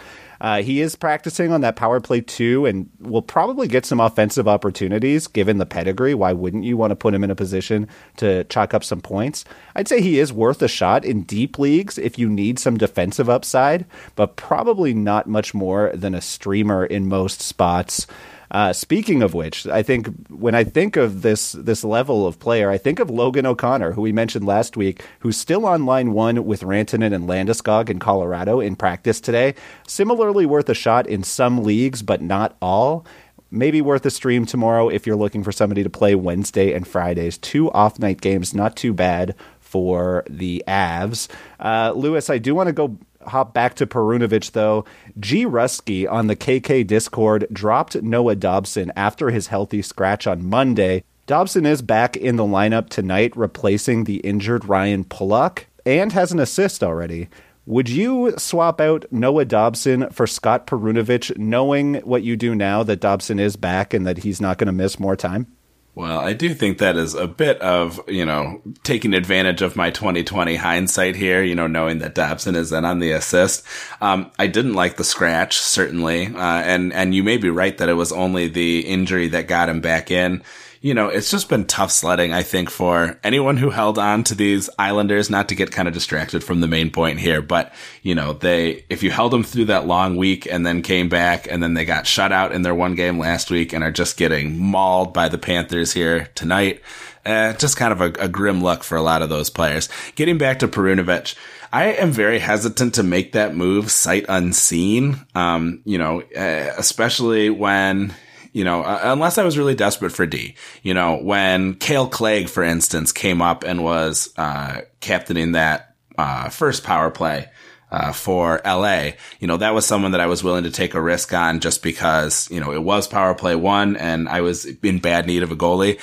Uh, 0.44 0.62
he 0.62 0.82
is 0.82 0.98
practicing 0.98 1.54
on 1.54 1.62
that 1.62 1.78
power 1.78 2.02
play 2.02 2.20
too, 2.20 2.66
and 2.66 2.90
will 3.00 3.22
probably 3.22 3.66
get 3.66 3.86
some 3.86 4.02
offensive 4.02 4.46
opportunities 4.46 5.26
given 5.26 5.58
the 5.58 5.66
pedigree. 5.66 6.14
Why 6.14 6.34
wouldn't 6.34 6.66
you 6.66 6.76
want 6.76 6.92
to 6.92 6.98
put 6.98 7.14
him 7.14 7.24
in 7.24 7.32
a 7.32 7.36
position 7.36 7.88
to 8.18 8.44
chalk 8.46 8.74
up 8.74 8.84
some 8.84 9.00
points? 9.00 9.46
I'd 9.74 9.88
say 9.88 10.02
he 10.02 10.20
is 10.20 10.34
worth 10.34 10.62
a 10.62 10.68
shot 10.68 11.06
in 11.06 11.24
deep 11.24 11.58
leagues 11.58 11.98
if 11.98 12.20
you 12.20 12.30
need 12.30 12.60
some 12.60 12.78
defensive 12.78 13.30
upside, 13.30 13.86
but 14.18 14.36
probably 14.36 14.94
not 14.94 15.28
much 15.28 15.54
more 15.54 15.92
than 15.94 16.14
a 16.14 16.22
streamer 16.22 16.86
in 16.86 17.08
most 17.08 17.42
spots. 17.42 18.06
Uh, 18.54 18.72
speaking 18.72 19.24
of 19.24 19.34
which, 19.34 19.66
I 19.66 19.82
think 19.82 20.08
when 20.30 20.54
I 20.54 20.64
think 20.64 20.96
of 20.96 21.24
this 21.24 21.54
this 21.54 21.84
level 21.84 22.28
of 22.28 22.38
player, 22.38 22.70
I 22.70 22.78
think 22.78 23.00
of 23.00 23.10
Logan 23.10 23.48
O'Connor, 23.48 23.94
who 23.94 24.02
we 24.02 24.12
mentioned 24.12 24.46
last 24.46 24.78
week, 24.78 25.04
who's 25.20 25.38
still 25.38 25.66
on 25.66 25.88
line 25.88 26.14
one 26.14 26.46
with 26.46 26.62
Rantanen 26.62 27.16
and 27.16 27.28
Landeskog 27.28 27.90
in 27.90 27.98
Colorado 27.98 28.60
in 28.60 28.76
practice 28.76 29.20
today. 29.20 29.56
Similarly 29.88 30.46
worth 30.46 30.70
a 30.70 30.76
shot 30.76 31.08
in 31.08 31.24
some 31.24 31.64
leagues, 31.64 32.04
but 32.04 32.22
not 32.22 32.56
all. 32.62 33.06
Maybe 33.50 33.82
worth 33.82 34.06
a 34.06 34.12
stream 34.12 34.46
tomorrow 34.46 34.88
if 34.90 35.06
you're 35.08 35.16
looking 35.16 35.44
for 35.44 35.52
somebody 35.52 35.84
to 35.84 35.90
play 35.90 36.14
Wednesday 36.14 36.74
and 36.74 36.88
Fridays. 36.88 37.40
Two 37.40 37.72
off 37.72 37.98
night 37.98 38.22
games, 38.22 38.54
not 38.54 38.76
too 38.76 38.94
bad 38.94 39.36
for 39.60 40.24
the 40.30 40.64
Avs. 40.68 41.28
Uh, 41.60 41.92
Lewis, 41.96 42.30
I 42.30 42.38
do 42.38 42.54
want 42.54 42.68
to 42.68 42.74
go 42.74 42.98
hop 43.28 43.54
back 43.54 43.76
to 43.76 43.88
Perunovich, 43.88 44.52
though. 44.52 44.86
G. 45.20 45.46
Rusky 45.46 46.10
on 46.12 46.28
the 46.28 46.36
KK 46.36 46.86
Discord 46.86 47.48
dropped 47.52 48.02
Noah 48.02 48.36
Dobson 48.36 48.92
after 48.96 49.30
his 49.30 49.48
healthy 49.48 49.82
scratch 49.82 50.28
on 50.28 50.50
Monday. 50.50 51.04
Dobson 51.26 51.66
is 51.66 51.82
back 51.82 52.18
in 52.18 52.36
the 52.36 52.44
lineup 52.44 52.90
tonight, 52.90 53.36
replacing 53.36 54.04
the 54.04 54.18
injured 54.18 54.66
Ryan 54.66 55.06
Pulock, 55.06 55.66
and 55.86 56.12
has 56.12 56.32
an 56.32 56.40
assist 56.40 56.84
already. 56.84 57.30
Would 57.66 57.88
you 57.88 58.34
swap 58.38 58.82
out 58.82 59.06
Noah 59.10 59.46
Dobson 59.46 60.10
for 60.10 60.28
Scott 60.28 60.68
Perunovich, 60.68 61.38
knowing 61.38 61.96
what 62.02 62.24
you 62.24 62.36
do 62.36 62.54
now 62.54 62.84
that 62.84 63.00
Dobson 63.00 63.40
is 63.40 63.56
back 63.56 63.94
and 63.94 64.06
that 64.06 64.18
he's 64.20 64.42
not 64.42 64.58
going 64.58 64.68
to 64.68 64.74
miss 64.74 65.00
more 65.00 65.16
time? 65.16 65.48
Well, 65.96 66.20
I 66.20 66.34
do 66.34 66.56
think 66.56 66.80
that 66.80 66.98
is 66.98 67.14
a 67.14 67.28
bit 67.28 67.62
of, 67.62 68.00
you 68.08 68.26
know, 68.26 68.62
taking 68.82 69.14
advantage 69.14 69.62
of 69.62 69.76
my 69.76 69.92
2020 69.92 70.56
hindsight 70.56 71.16
here, 71.16 71.44
you 71.44 71.54
know, 71.54 71.68
knowing 71.68 72.00
that 72.00 72.16
Dobson 72.16 72.56
is 72.56 72.72
in 72.72 72.84
on 72.84 72.98
the 72.98 73.12
assist. 73.12 73.64
Um, 74.02 74.32
I 74.40 74.48
didn't 74.48 74.74
like 74.74 74.98
the 74.98 75.04
scratch, 75.04 75.60
certainly. 75.60 76.28
Uh, 76.28 76.40
and, 76.40 76.92
and 76.94 77.14
you 77.14 77.24
may 77.24 77.38
be 77.38 77.52
right 77.52 77.78
that 77.78 77.90
it 77.90 77.94
was 77.94 78.12
only 78.12 78.48
the 78.48 78.80
injury 78.80 79.28
that 79.30 79.48
got 79.48 79.70
him 79.70 79.82
back 79.82 80.10
in 80.10 80.42
you 80.84 80.94
know, 80.94 81.08
it's 81.08 81.32
just 81.32 81.48
been 81.48 81.64
tough 81.64 81.94
sledding, 81.94 82.34
I 82.34 82.44
think, 82.44 82.70
for 82.70 83.18
anyone 83.24 83.56
who 83.56 83.70
held 83.70 83.98
on 83.98 84.26
to 84.26 84.36
these 84.36 84.70
Islanders, 84.78 85.30
not 85.30 85.48
to 85.48 85.56
get 85.56 85.72
kind 85.72 85.88
of 85.88 85.94
distracted 85.94 86.44
from 86.44 86.60
the 86.60 86.68
main 86.68 86.92
point 86.92 87.22
here, 87.22 87.42
but, 87.42 87.74
you 88.02 88.14
know, 88.14 88.34
they, 88.34 88.84
if 88.90 89.02
you 89.02 89.10
held 89.10 89.32
them 89.32 89.46
through 89.46 89.66
that 89.66 89.88
long 89.88 90.18
week 90.18 90.46
and 90.46 90.66
then 90.66 90.82
came 90.82 91.08
back 91.08 91.48
and 91.50 91.64
then 91.64 91.74
they 91.74 91.86
got 91.86 92.06
shut 92.06 92.34
out 92.34 92.52
in 92.52 92.64
their 92.64 92.76
one 92.76 92.96
game 92.96 93.18
last 93.18 93.50
week 93.50 93.72
and 93.72 93.82
are 93.82 93.94
just 93.94 94.18
getting 94.18 94.60
mauled 94.60 95.14
by 95.14 95.30
the 95.30 95.38
Panthers 95.38 95.94
here 95.94 96.28
tonight, 96.36 96.82
uh, 97.26 97.54
just 97.54 97.78
kind 97.78 97.94
of 97.94 98.02
a, 98.02 98.26
a 98.26 98.28
grim 98.28 98.62
look 98.62 98.84
for 98.84 98.98
a 98.98 99.02
lot 99.02 99.22
of 99.22 99.30
those 99.30 99.50
players. 99.50 99.88
Getting 100.16 100.38
back 100.38 100.60
to 100.60 100.68
Perunovich, 100.68 101.36
I 101.72 101.94
am 101.94 102.12
very 102.12 102.40
hesitant 102.40 102.96
to 102.96 103.04
make 103.04 103.32
that 103.32 103.56
move 103.56 103.90
sight 103.90 104.26
unseen. 104.28 105.26
Um, 105.34 105.82
you 105.86 105.98
know, 105.98 106.24
uh, 106.36 106.74
especially 106.78 107.50
when 107.50 108.14
you 108.54 108.64
know, 108.64 108.84
uh, 108.84 109.00
unless 109.04 109.38
I 109.38 109.44
was 109.44 109.58
really 109.58 109.76
desperate 109.76 110.12
for 110.12 110.26
D. 110.26 110.56
You 110.84 110.94
know, 110.94 111.18
when 111.18 111.74
Kale 111.74 112.08
Clague, 112.08 112.48
for 112.48 112.64
instance, 112.64 113.12
came 113.12 113.42
up 113.42 113.64
and 113.64 113.84
was 113.84 114.32
uh, 114.38 114.82
captaining 115.02 115.54
that 115.54 115.96
uh, 116.18 116.50
first 116.50 116.84
power 116.84 117.10
play 117.10 117.50
uh, 117.92 118.12
for 118.12 118.62
LA, 118.64 119.12
you 119.40 119.48
know, 119.48 119.58
that 119.58 119.74
was 119.74 119.86
someone 119.86 120.12
that 120.12 120.22
I 120.22 120.28
was 120.28 120.44
willing 120.44 120.64
to 120.64 120.72
take 120.72 120.94
a 120.94 121.02
risk 121.02 121.34
on 121.34 121.60
just 121.60 121.84
because, 121.84 122.50
you 122.52 122.60
know, 122.60 122.72
it 122.72 122.84
was 122.84 123.08
power 123.08 123.34
play 123.34 123.56
one 123.56 123.98
and 123.98 124.30
I 124.30 124.42
was 124.42 124.66
in 124.66 125.00
bad 125.00 125.26
need 125.26 125.44
of 125.44 125.52
a 125.52 125.56
goalie. 125.56 126.00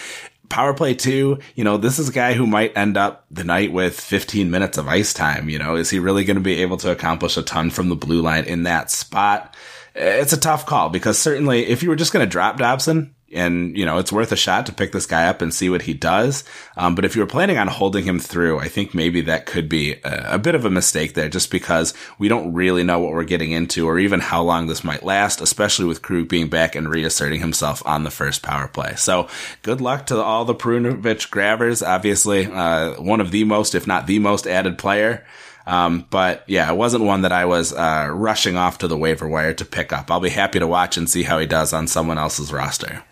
Power 0.48 0.74
play 0.74 0.94
two, 0.94 1.38
you 1.54 1.62
know, 1.62 1.76
this 1.76 2.00
is 2.00 2.08
a 2.08 2.12
guy 2.12 2.32
who 2.32 2.44
might 2.44 2.76
end 2.76 2.96
up 2.96 3.24
the 3.30 3.44
night 3.44 3.72
with 3.72 3.98
15 3.98 4.50
minutes 4.50 4.78
of 4.78 4.88
ice 4.88 5.14
time. 5.14 5.48
You 5.48 5.60
know, 5.60 5.76
is 5.76 5.90
he 5.90 6.00
really 6.00 6.24
going 6.24 6.36
to 6.36 6.42
be 6.42 6.62
able 6.62 6.76
to 6.78 6.90
accomplish 6.90 7.36
a 7.36 7.42
ton 7.42 7.70
from 7.70 7.88
the 7.88 7.94
blue 7.94 8.20
line 8.20 8.44
in 8.44 8.64
that 8.64 8.90
spot? 8.90 9.54
It's 10.00 10.32
a 10.32 10.40
tough 10.40 10.66
call 10.66 10.88
because 10.88 11.18
certainly 11.18 11.66
if 11.66 11.82
you 11.82 11.88
were 11.88 11.96
just 11.96 12.12
going 12.12 12.24
to 12.24 12.30
drop 12.30 12.58
Dobson, 12.58 13.14
and 13.32 13.76
you 13.76 13.86
know 13.86 13.98
it's 13.98 14.12
worth 14.12 14.32
a 14.32 14.36
shot 14.36 14.66
to 14.66 14.72
pick 14.72 14.92
this 14.92 15.06
guy 15.06 15.28
up 15.28 15.40
and 15.40 15.54
see 15.54 15.70
what 15.70 15.82
he 15.82 15.94
does. 15.94 16.44
Um, 16.76 16.94
but 16.94 17.04
if 17.04 17.14
you 17.14 17.22
were 17.22 17.26
planning 17.26 17.58
on 17.58 17.68
holding 17.68 18.04
him 18.04 18.18
through, 18.18 18.58
I 18.58 18.68
think 18.68 18.94
maybe 18.94 19.20
that 19.22 19.46
could 19.46 19.68
be 19.68 19.94
a, 20.04 20.34
a, 20.34 20.38
bit 20.38 20.54
of 20.54 20.64
a 20.64 20.70
mistake 20.70 21.14
there, 21.14 21.28
just 21.28 21.50
because 21.50 21.94
we 22.18 22.28
don't 22.28 22.52
really 22.52 22.82
know 22.82 22.98
what 22.98 23.12
we're 23.12 23.24
getting 23.24 23.52
into, 23.52 23.86
or 23.86 23.98
even 23.98 24.20
how 24.20 24.42
long 24.42 24.66
this 24.66 24.84
might 24.84 25.04
last, 25.04 25.40
especially 25.40 25.86
with 25.86 26.02
Krug 26.02 26.28
being 26.28 26.48
back 26.48 26.74
and 26.74 26.88
reasserting 26.88 27.40
himself 27.40 27.82
on 27.86 28.04
the 28.04 28.10
first 28.10 28.42
power 28.42 28.68
play. 28.68 28.94
So 28.96 29.28
good 29.62 29.80
luck 29.80 30.06
to 30.06 30.20
all 30.20 30.44
the 30.44 30.54
Perunovich 30.54 31.30
grabbers. 31.30 31.82
Obviously, 31.82 32.46
uh, 32.46 33.00
one 33.00 33.20
of 33.20 33.30
the 33.30 33.44
most, 33.44 33.74
if 33.74 33.86
not 33.86 34.06
the 34.06 34.18
most, 34.18 34.46
added 34.46 34.78
player. 34.78 35.24
Um, 35.66 36.06
but 36.10 36.44
yeah, 36.46 36.70
it 36.70 36.76
wasn't 36.76 37.04
one 37.04 37.22
that 37.22 37.32
I 37.32 37.44
was 37.44 37.72
uh, 37.72 38.08
rushing 38.10 38.56
off 38.56 38.78
to 38.78 38.88
the 38.88 38.96
waiver 38.96 39.28
wire 39.28 39.54
to 39.54 39.64
pick 39.64 39.92
up. 39.92 40.10
I'll 40.10 40.20
be 40.20 40.30
happy 40.30 40.58
to 40.58 40.66
watch 40.66 40.96
and 40.96 41.08
see 41.08 41.22
how 41.22 41.38
he 41.38 41.46
does 41.46 41.72
on 41.72 41.86
someone 41.86 42.18
else's 42.18 42.52
roster. 42.52 43.02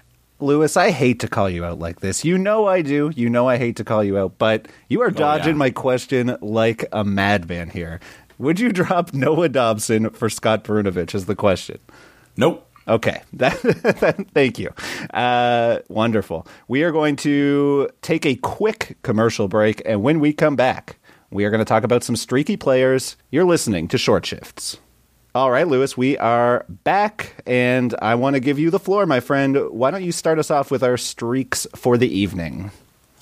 Lewis, 0.41 0.77
I 0.77 0.91
hate 0.91 1.19
to 1.21 1.29
call 1.29 1.51
you 1.51 1.65
out 1.65 1.81
like 1.81 2.01
this. 2.01 2.25
You 2.25 2.39
know 2.39 2.67
I 2.67 2.83
do. 2.83 3.11
You 3.15 3.29
know 3.29 3.49
I 3.49 3.59
hate 3.59 3.77
to 3.77 3.85
call 3.85 4.05
you 4.05 4.19
out, 4.19 4.39
but 4.39 4.69
you 4.89 5.03
are 5.03 5.11
dodging 5.11 5.47
oh, 5.47 5.51
yeah. 5.51 5.57
my 5.57 5.71
question 5.71 6.37
like 6.41 6.85
a 6.93 7.05
madman 7.05 7.71
here. 7.71 8.01
Would 8.39 8.61
you 8.61 8.73
drop 8.73 9.13
Noah 9.13 9.49
Dobson 9.49 10.11
for 10.11 10.31
Scott 10.31 10.63
Perunovich? 10.63 11.15
Is 11.15 11.27
the 11.27 11.35
question. 11.35 11.79
Nope. 12.37 12.65
Okay. 12.87 13.21
thank 13.37 14.59
you. 14.59 14.71
Uh, 15.13 15.81
wonderful. 15.89 16.47
We 16.69 16.85
are 16.85 16.93
going 16.93 17.17
to 17.17 17.91
take 18.01 18.25
a 18.25 18.37
quick 18.37 18.97
commercial 19.03 19.47
break, 19.47 19.83
and 19.85 20.03
when 20.03 20.21
we 20.21 20.33
come 20.33 20.57
back, 20.57 20.99
we 21.31 21.45
are 21.45 21.51
going 21.51 21.61
to 21.61 21.65
talk 21.65 21.85
about 21.85 22.03
some 22.03 22.17
streaky 22.17 22.57
players. 22.57 23.17
You're 23.31 23.45
listening 23.45 23.89
to 23.89 23.99
Short 23.99 24.25
Shifts. 24.25 24.79
All 25.35 25.51
right, 25.51 25.69
Lewis, 25.69 25.97
we 25.97 26.17
are 26.19 26.65
back, 26.69 27.43
and 27.47 27.95
I 28.01 28.15
want 28.15 28.35
to 28.35 28.41
give 28.41 28.59
you 28.59 28.71
the 28.71 28.79
floor, 28.79 29.07
my 29.07 29.21
friend. 29.21 29.57
Why 29.71 29.91
don't 29.91 30.03
you 30.03 30.11
start 30.11 30.39
us 30.39 30.51
off 30.51 30.71
with 30.71 30.83
our 30.83 30.97
streaks 30.97 31.67
for 31.77 31.99
the 31.99 32.09
evening? 32.09 32.71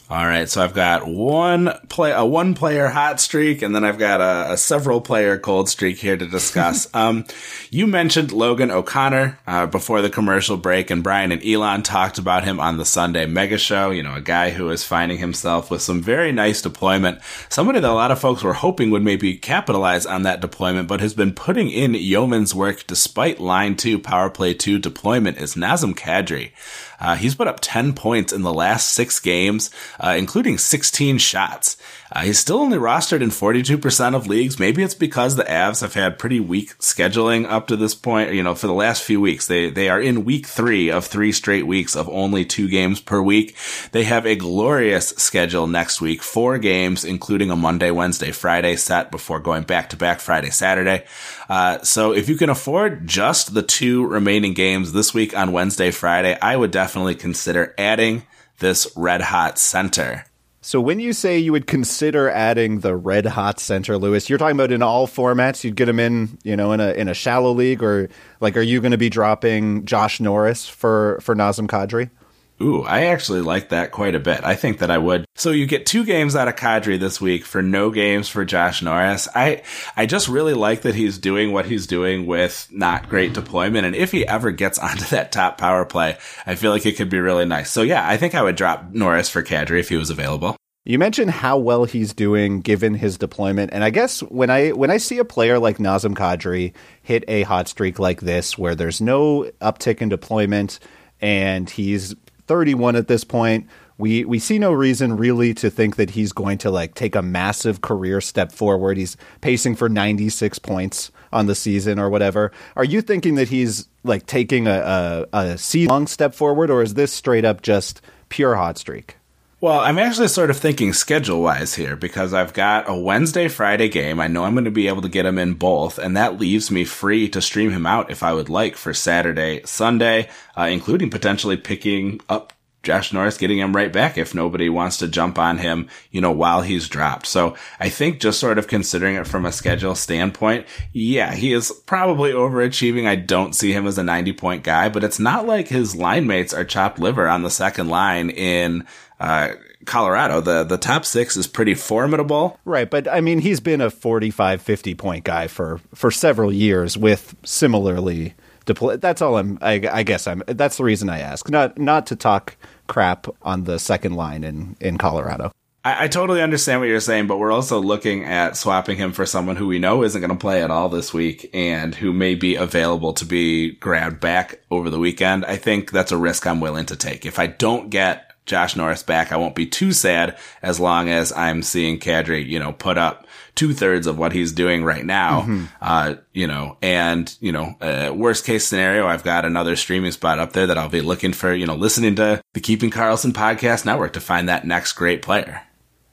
All 0.09 0.25
right, 0.25 0.49
so 0.49 0.63
I've 0.63 0.73
got 0.73 1.09
one 1.09 1.69
play 1.89 2.13
a 2.13 2.25
one 2.25 2.55
player 2.55 2.87
hot 2.87 3.21
streak, 3.21 3.61
and 3.63 3.75
then 3.75 3.83
I've 3.83 3.99
got 3.99 4.21
a, 4.21 4.53
a 4.53 4.57
several 4.57 5.01
player 5.01 5.37
cold 5.37 5.69
streak 5.69 5.99
here 5.99 6.17
to 6.17 6.29
discuss. 6.29 6.89
um, 6.95 7.25
you 7.71 7.89
mentioned 7.89 8.31
Logan 8.31 8.71
O'Connor 8.71 9.37
uh, 9.49 9.67
before 9.67 10.03
the 10.03 10.09
commercial 10.09 10.57
break, 10.57 10.91
and 10.93 11.03
Brian 11.03 11.33
and 11.33 11.45
Elon 11.45 11.83
talked 11.83 12.19
about 12.19 12.45
him 12.45 12.61
on 12.61 12.77
the 12.77 12.85
Sunday 12.85 13.27
Mega 13.27 13.59
Show. 13.59 13.91
You 13.91 14.05
know, 14.05 14.15
a 14.15 14.21
guy 14.21 14.51
who 14.51 14.71
is 14.71 14.85
finding 14.85 15.19
himself 15.19 15.73
with 15.73 15.83
some 15.83 16.03
very 16.03 16.31
nice 16.31 16.63
deployment. 16.63 17.21
Somebody 17.49 17.81
that 17.81 17.91
a 17.91 17.93
lot 17.93 18.13
of 18.13 18.21
folks 18.21 18.45
were 18.45 18.53
hoping 18.53 18.93
would 18.93 19.03
maybe 19.03 19.35
capitalize 19.37 20.07
on 20.07 20.23
that 20.23 20.41
deployment, 20.41 20.87
but 20.87 21.01
has 21.01 21.15
been 21.15 21.35
putting 21.35 21.69
in 21.69 21.95
yeoman's 21.95 22.55
work 22.55 22.87
despite 22.87 23.41
line 23.41 23.75
two 23.75 23.99
power 23.99 24.31
play 24.31 24.55
two 24.55 24.79
deployment 24.79 25.39
is 25.39 25.57
Nazem 25.57 25.95
Kadri. 25.97 26.53
Uh, 27.01 27.17
he's 27.17 27.35
put 27.35 27.49
up 27.49 27.59
10 27.61 27.93
points 27.93 28.33
in 28.33 28.43
the 28.43 28.53
last 28.53 28.93
six 28.93 29.21
games, 29.21 29.71
uh, 30.01 30.15
including 30.17 30.59
16 30.59 31.19
shots. 31.19 31.77
Uh, 32.17 32.23
he's 32.23 32.39
still 32.39 32.61
only 32.61 32.79
rostered 32.79 33.21
in 33.21 33.29
42% 33.29 34.15
of 34.15 34.27
leagues. 34.27 34.59
Maybe 34.59 34.83
it's 34.83 34.95
because 34.95 35.37
the 35.37 35.45
Avs 35.45 35.83
have 35.83 35.93
had 35.93 36.19
pretty 36.19 36.41
weak 36.41 36.71
scheduling 36.79 37.45
up 37.45 37.67
to 37.67 37.77
this 37.77 37.95
point. 37.95 38.33
You 38.33 38.43
know, 38.43 38.55
for 38.55 38.69
the 38.69 38.73
last 38.73 39.03
few 39.03 39.21
weeks, 39.21 39.49
they, 39.49 39.69
they 39.69 39.91
are 39.91 40.01
in 40.01 40.25
week 40.25 40.47
three 40.47 40.91
of 40.91 41.05
three 41.05 41.31
straight 41.31 41.67
weeks 41.67 41.95
of 41.95 42.09
only 42.09 42.47
two 42.47 42.71
games 42.71 43.03
per 43.03 43.21
week. 43.21 43.55
They 43.93 44.05
have 44.05 44.25
a 44.25 44.35
glorious 44.35 45.11
schedule 45.11 45.67
next 45.67 46.01
week, 46.01 46.23
four 46.23 46.57
games, 46.57 47.05
including 47.05 47.51
a 47.51 47.57
Monday, 47.57 47.91
Wednesday, 47.91 48.31
Friday 48.31 48.77
set 48.77 49.11
before 49.11 49.39
going 49.39 49.65
back 49.65 49.91
to 49.91 49.99
back 49.99 50.21
Friday, 50.21 50.49
Saturday. 50.49 51.05
Uh, 51.51 51.83
so 51.83 52.15
if 52.15 52.31
you 52.31 52.37
can 52.37 52.49
afford 52.49 53.07
just 53.07 53.53
the 53.53 53.63
two 53.63 54.07
remaining 54.07 54.55
games 54.55 54.95
this 54.95 55.13
week 55.13 55.37
on 55.37 55.53
Wednesday, 55.53 55.91
Friday, 55.91 56.39
I 56.41 56.57
would 56.57 56.71
definitely 56.71 57.17
consider 57.17 57.75
adding 57.77 58.23
this 58.59 58.91
red 58.97 59.21
hot 59.21 59.59
center. 59.59 60.25
So 60.67 60.81
when 60.81 60.99
you 60.99 61.13
say 61.13 61.39
you 61.39 61.53
would 61.53 61.69
consider 61.69 62.29
adding 62.29 62.81
the 62.81 62.97
red 62.97 63.25
hot 63.25 63.61
center, 63.61 63.97
Lewis, 63.97 64.29
you're 64.29 64.37
talking 64.37 64.57
about 64.57 64.73
in 64.73 64.83
all 64.83 65.07
formats. 65.07 65.63
You'd 65.63 65.77
get 65.77 65.89
him 65.89 66.01
in, 66.01 66.39
you 66.43 66.57
know, 66.57 66.73
in 66.73 66.81
a 66.81 66.91
in 66.91 67.07
a 67.07 67.15
shallow 67.15 67.53
league, 67.53 67.85
or 67.85 68.09
like, 68.41 68.57
are 68.57 68.63
you 68.63 68.81
going 68.81 68.91
to 68.91 68.99
be 68.99 69.09
dropping 69.09 69.85
Josh 69.85 70.19
Norris 70.19 70.67
for 70.67 71.21
for 71.23 71.37
Nazem 71.37 71.69
Kadri? 71.69 72.11
Ooh, 72.61 72.83
I 72.85 73.07
actually 73.07 73.43
like 73.43 73.69
that 73.69 73.93
quite 73.93 74.15
a 74.15 74.21
bit. 74.21 74.43
I 74.43 74.55
think 74.55 74.79
that 74.79 74.91
I 74.91 74.97
would. 74.97 75.27
So 75.35 75.51
you 75.51 75.67
get 75.67 75.85
two 75.85 76.05
games 76.05 76.35
out 76.35 76.49
of 76.49 76.57
Kadri 76.57 76.99
this 76.99 77.21
week 77.21 77.45
for 77.45 77.61
no 77.61 77.91
games 77.91 78.29
for 78.31 78.47
Josh 78.47 78.81
Norris. 78.81 79.29
I 79.35 79.63
I 79.95 80.07
just 80.07 80.29
really 80.29 80.55
like 80.55 80.83
that 80.83 80.95
he's 80.95 81.19
doing 81.19 81.53
what 81.53 81.67
he's 81.67 81.87
doing 81.87 82.27
with 82.27 82.67
not 82.71 83.11
great 83.11 83.35
deployment. 83.35 83.85
And 83.85 83.95
if 83.95 84.11
he 84.11 84.27
ever 84.27 84.51
gets 84.53 84.79
onto 84.87 85.05
that 85.07 85.33
top 85.33 85.59
power 85.59 85.85
play, 85.85 86.17
I 86.47 86.55
feel 86.55 86.71
like 86.71 86.87
it 86.87 86.97
could 86.97 87.11
be 87.11 87.21
really 87.21 87.45
nice. 87.45 87.71
So 87.71 87.83
yeah, 87.83 88.09
I 88.09 88.17
think 88.17 88.35
I 88.35 88.43
would 88.43 88.57
drop 88.57 88.91
Norris 88.91 89.29
for 89.29 89.43
Kadri 89.43 89.81
if 89.81 89.91
he 89.91 89.97
was 89.97 90.09
available. 90.09 90.57
You 90.87 90.99
mentioned 90.99 91.33
how 91.33 91.59
well 91.59 91.85
he's 91.85 92.15
doing 92.15 92.61
given 92.61 92.95
his 92.95 93.19
deployment, 93.19 93.73
and 93.73 93.83
I 93.83 93.91
guess 93.91 94.21
when 94.23 94.51
I 94.51 94.71
when 94.71 94.91
I 94.91 94.99
see 94.99 95.19
a 95.19 95.25
player 95.25 95.59
like 95.59 95.79
Nazem 95.79 96.15
Kadri 96.15 96.73
hit 97.03 97.25
a 97.27 97.43
hot 97.43 97.69
streak 97.69 97.99
like 97.99 98.21
this, 98.21 98.57
where 98.57 98.77
there's 98.77 99.01
no 99.01 99.51
uptick 99.61 100.01
in 100.01 100.09
deployment, 100.09 100.79
and 101.21 101.69
he's 101.69 102.15
31 102.47 102.97
at 102.97 103.09
this 103.09 103.25
point. 103.25 103.67
We 103.99 104.25
we 104.25 104.39
see 104.39 104.59
no 104.59 104.73
reason 104.73 105.17
really 105.17 105.55
to 105.55 105.71
think 105.71 105.97
that 105.97 106.11
he's 106.11 106.33
going 106.33 106.59
to 106.59 106.71
like 106.71 106.95
take 106.95 107.15
a 107.15 107.23
massive 107.23 107.81
career 107.81 108.21
step 108.21 108.53
forward. 108.53 108.99
He's 108.99 109.17
pacing 109.41 109.77
for 109.77 109.89
96 109.89 110.59
points 110.59 111.11
on 111.33 111.47
the 111.47 111.55
season 111.55 111.99
or 111.99 112.11
whatever. 112.11 112.53
Are 112.77 112.85
you 112.85 113.01
thinking 113.01 113.37
that 113.37 113.49
he's 113.49 113.89
like 114.05 114.27
taking 114.27 114.67
a 114.67 115.27
a, 115.33 115.39
a 115.39 115.59
season 115.59 115.89
long 115.89 116.07
step 116.07 116.35
forward, 116.35 116.71
or 116.71 116.83
is 116.83 116.95
this 116.95 117.13
straight 117.13 117.45
up 117.45 117.63
just 117.63 118.03
pure 118.29 118.55
hot 118.55 118.77
streak? 118.77 119.16
Well, 119.59 119.81
I'm 119.81 119.99
actually 119.99 120.29
sort 120.29 120.51
of 120.51 120.59
thinking 120.59 120.93
schedule 120.93 121.41
wise 121.41 121.75
here 121.75 121.97
because 121.97 122.35
I've 122.35 122.53
got 122.53 122.91
a 122.91 122.95
Wednesday, 122.95 123.49
Friday 123.49 123.89
game. 123.89 124.21
I 124.21 124.27
know 124.27 124.45
I'm 124.45 124.53
going 124.53 124.67
to 124.67 124.71
be 124.71 124.87
able 124.87 125.01
to 125.01 125.09
get 125.09 125.25
him 125.25 125.39
in 125.39 125.55
both, 125.55 125.99
and 125.99 126.15
that 126.15 126.39
leaves 126.39 126.71
me 126.71 126.85
free 126.85 127.27
to 127.31 127.41
stream 127.41 127.71
him 127.71 127.87
out 127.87 128.11
if 128.11 128.23
I 128.23 128.35
would 128.35 128.51
like 128.51 128.77
for 128.77 128.93
Saturday, 128.93 129.63
Sunday, 129.65 130.29
uh, 130.59 130.65
including 130.65 131.09
potentially 131.09 131.57
picking 131.57 132.21
up 132.29 132.53
Josh 132.83 133.13
Norris, 133.15 133.39
getting 133.39 133.59
him 133.59 133.75
right 133.75 133.93
back 133.93 134.17
if 134.17 134.35
nobody 134.35 134.69
wants 134.69 134.99
to 134.99 135.09
jump 135.09 135.39
on 135.39 135.59
him, 135.59 135.89
you 136.13 136.21
know, 136.21 136.31
while 136.31 136.63
he's 136.63 136.89
dropped. 136.89 137.27
So 137.27 137.57
I 137.81 137.89
think 137.89 138.21
just 138.21 138.39
sort 138.39 138.59
of 138.59 138.69
considering 138.69 139.17
it 139.17 139.27
from 139.27 139.45
a 139.45 139.51
schedule 139.51 139.97
standpoint, 139.97 140.67
yeah, 140.93 141.35
he 141.35 141.53
is 141.53 141.73
probably 141.87 142.31
overachieving. 142.31 143.09
I 143.09 143.17
don't 143.17 143.57
see 143.57 143.73
him 143.73 143.87
as 143.87 143.99
a 143.99 144.05
90 144.05 144.35
point 144.35 144.63
guy, 144.63 144.89
but 144.89 145.03
it's 145.03 145.19
not 145.19 145.47
like 145.47 145.67
his 145.67 145.97
line 145.97 146.29
mates 146.29 146.55
are 146.55 146.65
chopped 146.65 147.01
liver 147.01 147.27
on 147.27 147.43
the 147.43 147.51
second 147.51 147.89
line 147.89 148.31
in 148.31 148.87
uh, 149.21 149.51
Colorado. 149.85 150.41
The 150.41 150.65
the 150.65 150.79
top 150.79 151.05
six 151.05 151.37
is 151.37 151.47
pretty 151.47 151.75
formidable. 151.75 152.59
Right, 152.65 152.91
but 152.91 153.09
I 153.09 153.21
mean 153.21 153.41
he's 153.41 153.61
been 153.61 153.81
a 153.81 153.91
45 153.91 154.61
50 154.61 154.95
point 154.95 155.25
guy 155.25 155.47
for 155.47 155.81
for 155.95 156.11
several 156.11 156.53
years 156.53 156.99
with 156.99 157.35
similarly 157.45 158.35
deployed 158.65 159.01
that's 159.01 159.23
all 159.23 159.39
I'm 159.39 159.59
I, 159.63 159.89
I 159.91 160.03
guess 160.03 160.27
I'm 160.27 160.43
that's 160.47 160.77
the 160.77 160.85
reason 160.85 161.09
I 161.09 161.21
ask. 161.21 161.49
Not 161.49 161.79
not 161.79 162.07
to 162.09 162.17
talk 162.17 162.57
crap 162.87 163.27
on 163.43 163.65
the 163.65 163.79
second 163.79 164.15
line 164.15 164.45
in 164.45 164.77
in 164.81 164.99
Colorado. 164.99 165.53
I, 165.85 166.05
I, 166.05 166.09
totally 166.09 166.43
understand 166.43 166.81
what 166.81 166.89
you're 166.89 166.99
saying, 166.99 167.29
but 167.29 167.39
we're 167.39 167.53
also 167.53 167.79
looking 167.79 168.25
at 168.25 168.57
swapping 168.57 168.97
him 168.97 169.13
for 169.13 169.25
someone 169.25 169.55
who 169.55 169.69
we 169.69 169.79
know 169.79 170.03
isn't 170.03 170.21
going 170.21 170.33
to 170.33 170.37
play 170.37 170.65
at 170.65 170.71
all 170.73 170.89
this 170.89 171.15
week 171.15 171.49
and 171.55 171.95
who 171.95 172.13
may 172.13 172.35
be 172.35 172.57
available 172.57 173.13
to 173.15 173.25
be 173.25 173.71
grabbed 173.71 174.19
back 174.19 174.59
over 174.69 174.91
the 174.91 174.99
weekend. 174.99 175.45
I 175.45 175.55
think 175.57 175.93
that's 175.93 176.11
a 176.11 176.17
risk 176.17 176.45
I'm 176.45 176.59
willing 176.61 176.87
to 176.87 176.97
take. 176.97 177.25
If 177.25 177.39
I 177.39 177.47
don't 177.47 177.89
get 177.89 178.26
Josh 178.47 178.77
Norris 178.77 179.03
back, 179.03 179.33
I 179.33 179.37
won't 179.37 179.55
be 179.55 179.67
too 179.67 179.93
sad 179.93 180.39
as 180.63 180.81
long 180.81 181.09
as 181.09 181.33
I'm 181.33 181.63
seeing 181.63 181.99
Kadri, 181.99 182.47
you 182.47 182.59
know, 182.59 182.73
put 182.73 182.97
up 182.97 183.27
two 183.57 183.75
thirds 183.75 184.07
of 184.07 184.19
what 184.19 184.33
he's 184.33 184.53
doing 184.53 184.85
right 184.85 185.05
now. 185.05 185.43
Mm-hmm. 185.43 185.65
Uh, 185.81 186.15
you 186.33 186.47
know, 186.47 186.77
and, 186.81 187.37
you 187.41 187.53
know, 187.53 187.75
uh, 187.81 188.13
worst 188.15 188.45
case 188.45 188.67
scenario, 188.67 189.07
I've 189.07 189.25
got 189.25 189.45
another 189.45 189.77
streaming 189.77 190.13
spot 190.13 190.39
up 190.39 190.53
there 190.53 190.67
that 190.67 190.79
I'll 190.79 190.89
be 190.89 191.01
looking 191.01 191.33
for, 191.33 191.53
you 191.53 191.67
know, 191.67 191.75
listening 191.75 192.15
to 192.17 192.41
the 192.53 192.61
Keeping 192.61 192.91
Karlsson 192.91 193.33
podcast 193.33 193.85
network 193.85 194.13
to 194.13 194.21
find 194.21 194.49
that 194.49 194.67
next 194.67 194.93
great 194.93 195.23
player. 195.23 195.63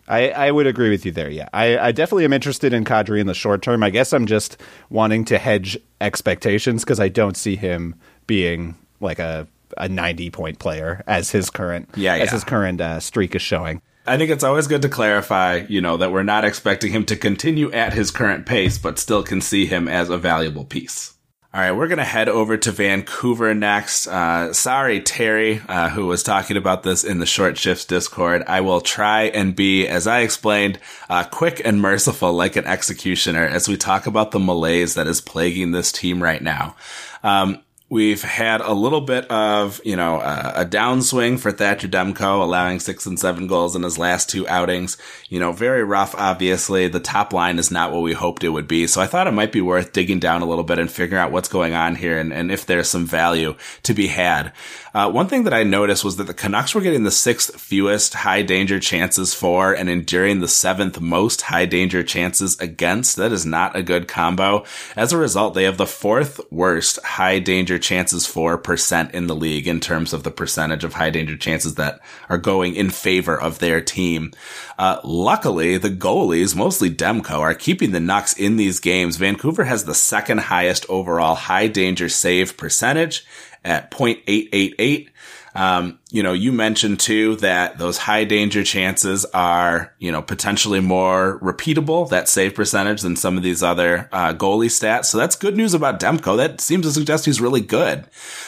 I, 0.07 0.29
I 0.29 0.51
would 0.51 0.67
agree 0.67 0.89
with 0.89 1.05
you 1.05 1.11
there. 1.11 1.29
Yeah, 1.29 1.47
I, 1.53 1.77
I 1.77 1.91
definitely 1.91 2.25
am 2.25 2.33
interested 2.33 2.73
in 2.73 2.83
Kadri 2.83 3.21
in 3.21 3.27
the 3.27 3.33
short 3.33 3.61
term. 3.61 3.83
I 3.83 3.89
guess 3.89 4.11
I'm 4.11 4.25
just 4.25 4.59
wanting 4.89 5.23
to 5.25 5.37
hedge 5.37 5.77
expectations 6.01 6.83
because 6.83 6.99
I 6.99 7.07
don't 7.07 7.37
see 7.37 7.55
him 7.55 7.95
being 8.27 8.75
like 8.99 9.19
a 9.19 9.47
a 9.77 9.89
90 9.89 10.29
point 10.29 10.59
player 10.59 11.03
as 11.07 11.31
his 11.31 11.49
current 11.49 11.89
yeah, 11.95 12.15
yeah. 12.15 12.23
as 12.23 12.31
his 12.31 12.43
current 12.43 12.81
uh, 12.81 12.99
streak 12.99 13.35
is 13.35 13.41
showing. 13.41 13.81
I 14.05 14.17
think 14.17 14.31
it's 14.31 14.43
always 14.43 14.67
good 14.67 14.81
to 14.81 14.89
clarify, 14.89 15.65
you 15.69 15.79
know, 15.79 15.95
that 15.97 16.11
we're 16.11 16.23
not 16.23 16.43
expecting 16.43 16.91
him 16.91 17.05
to 17.05 17.15
continue 17.15 17.71
at 17.71 17.93
his 17.93 18.11
current 18.11 18.45
pace, 18.45 18.77
but 18.77 18.99
still 18.99 19.23
can 19.23 19.39
see 19.39 19.65
him 19.65 19.87
as 19.87 20.09
a 20.09 20.17
valuable 20.17 20.65
piece. 20.65 21.13
All 21.55 21.61
right, 21.61 21.71
we're 21.71 21.87
going 21.87 21.99
to 21.99 22.03
head 22.03 22.29
over 22.29 22.57
to 22.57 22.71
Vancouver 22.71 23.53
next. 23.53 24.07
Uh, 24.07 24.51
sorry, 24.53 25.01
Terry, 25.01 25.61
uh, 25.69 25.87
who 25.89 26.07
was 26.07 26.23
talking 26.23 26.57
about 26.57 26.81
this 26.81 27.03
in 27.03 27.19
the 27.19 27.27
short 27.27 27.59
shifts 27.59 27.85
Discord. 27.85 28.43
I 28.47 28.61
will 28.61 28.81
try 28.81 29.25
and 29.25 29.55
be, 29.55 29.87
as 29.87 30.07
I 30.07 30.21
explained, 30.21 30.79
uh, 31.11 31.25
quick 31.25 31.61
and 31.63 31.79
merciful 31.79 32.33
like 32.33 32.55
an 32.55 32.65
executioner 32.65 33.45
as 33.45 33.67
we 33.67 33.77
talk 33.77 34.07
about 34.07 34.31
the 34.31 34.39
malaise 34.39 34.95
that 34.95 35.05
is 35.05 35.21
plaguing 35.21 35.71
this 35.71 35.91
team 35.91 36.23
right 36.23 36.41
now. 36.41 36.75
Um, 37.21 37.61
We've 37.93 38.23
had 38.23 38.61
a 38.61 38.73
little 38.73 39.01
bit 39.01 39.29
of, 39.29 39.79
you 39.85 39.95
know, 39.95 40.15
uh, 40.15 40.53
a 40.55 40.65
downswing 40.65 41.39
for 41.39 41.51
Thatcher 41.51 41.87
Demko, 41.87 42.41
allowing 42.41 42.79
six 42.79 43.05
and 43.05 43.19
seven 43.19 43.45
goals 43.45 43.75
in 43.75 43.83
his 43.83 43.99
last 43.99 44.31
two 44.31 44.47
outings. 44.47 44.97
You 45.29 45.39
know, 45.39 45.51
very 45.51 45.83
rough, 45.83 46.15
obviously. 46.15 46.87
The 46.87 46.99
top 46.99 47.33
line 47.33 47.59
is 47.59 47.69
not 47.69 47.91
what 47.91 48.01
we 48.01 48.13
hoped 48.13 48.43
it 48.43 48.49
would 48.49 48.67
be. 48.67 48.87
So 48.87 48.99
I 48.99 49.05
thought 49.05 49.27
it 49.27 49.33
might 49.33 49.51
be 49.51 49.61
worth 49.61 49.93
digging 49.93 50.17
down 50.17 50.41
a 50.41 50.47
little 50.47 50.63
bit 50.63 50.79
and 50.79 50.89
figuring 50.89 51.21
out 51.21 51.31
what's 51.31 51.49
going 51.49 51.75
on 51.75 51.93
here 51.93 52.17
and, 52.17 52.33
and 52.33 52.51
if 52.51 52.65
there's 52.65 52.89
some 52.89 53.05
value 53.05 53.55
to 53.83 53.93
be 53.93 54.07
had. 54.07 54.53
Uh, 54.95 55.11
one 55.11 55.27
thing 55.27 55.43
that 55.43 55.53
I 55.53 55.61
noticed 55.61 56.03
was 56.03 56.17
that 56.17 56.25
the 56.25 56.33
Canucks 56.33 56.73
were 56.73 56.81
getting 56.81 57.03
the 57.03 57.11
sixth 57.11 57.59
fewest 57.59 58.15
high 58.15 58.41
danger 58.41 58.79
chances 58.79 59.35
for 59.35 59.71
and 59.71 59.87
enduring 59.87 60.39
the 60.39 60.47
seventh 60.47 60.99
most 60.99 61.43
high 61.43 61.65
danger 61.65 62.01
chances 62.01 62.59
against. 62.59 63.17
That 63.17 63.31
is 63.31 63.45
not 63.45 63.75
a 63.75 63.83
good 63.83 64.07
combo. 64.07 64.65
As 64.95 65.13
a 65.13 65.17
result, 65.17 65.53
they 65.53 65.65
have 65.65 65.77
the 65.77 65.85
fourth 65.85 66.39
worst 66.51 66.99
high 67.03 67.37
danger 67.37 67.79
chances 67.83 68.25
for 68.25 68.57
percent 68.57 69.13
in 69.13 69.27
the 69.27 69.35
league 69.35 69.67
in 69.67 69.79
terms 69.79 70.13
of 70.13 70.23
the 70.23 70.31
percentage 70.31 70.83
of 70.83 70.93
high 70.93 71.11
danger 71.11 71.37
chances 71.37 71.75
that 71.75 71.99
are 72.29 72.39
going 72.39 72.75
in 72.75 72.89
favor 72.89 73.39
of 73.39 73.59
their 73.59 73.81
team. 73.81 74.31
Uh, 74.79 74.99
luckily, 75.03 75.77
the 75.77 75.91
goalies, 75.91 76.55
mostly 76.55 76.89
Demko, 76.89 77.39
are 77.39 77.53
keeping 77.53 77.91
the 77.91 77.99
Nucks 77.99 78.35
in 78.37 78.55
these 78.55 78.79
games. 78.79 79.17
Vancouver 79.17 79.65
has 79.65 79.85
the 79.85 79.93
second 79.93 80.39
highest 80.39 80.85
overall 80.89 81.35
high 81.35 81.67
danger 81.67 82.09
save 82.09 82.57
percentage 82.57 83.25
at 83.63 83.91
0.888. 83.91 85.09
Um, 85.55 85.99
you 86.09 86.23
know, 86.23 86.33
you 86.33 86.51
mentioned 86.51 86.99
too 86.99 87.35
that 87.37 87.77
those 87.77 87.97
high 87.97 88.23
danger 88.23 88.63
chances 88.63 89.25
are, 89.33 89.93
you 89.99 90.11
know, 90.11 90.21
potentially 90.21 90.79
more 90.79 91.39
repeatable, 91.41 92.09
that 92.09 92.27
save 92.27 92.55
percentage 92.55 93.01
than 93.01 93.15
some 93.15 93.37
of 93.37 93.43
these 93.43 93.61
other 93.61 94.09
uh, 94.11 94.33
goalie 94.33 94.67
stats. 94.67 95.05
So 95.05 95.17
that's 95.17 95.35
good 95.35 95.55
news 95.55 95.73
about 95.73 95.99
Demko. 95.99 96.37
That 96.37 96.61
seems 96.61 96.85
to 96.85 96.91
suggest 96.91 97.25
he's 97.25 97.41
really 97.41 97.61
good. 97.61 98.05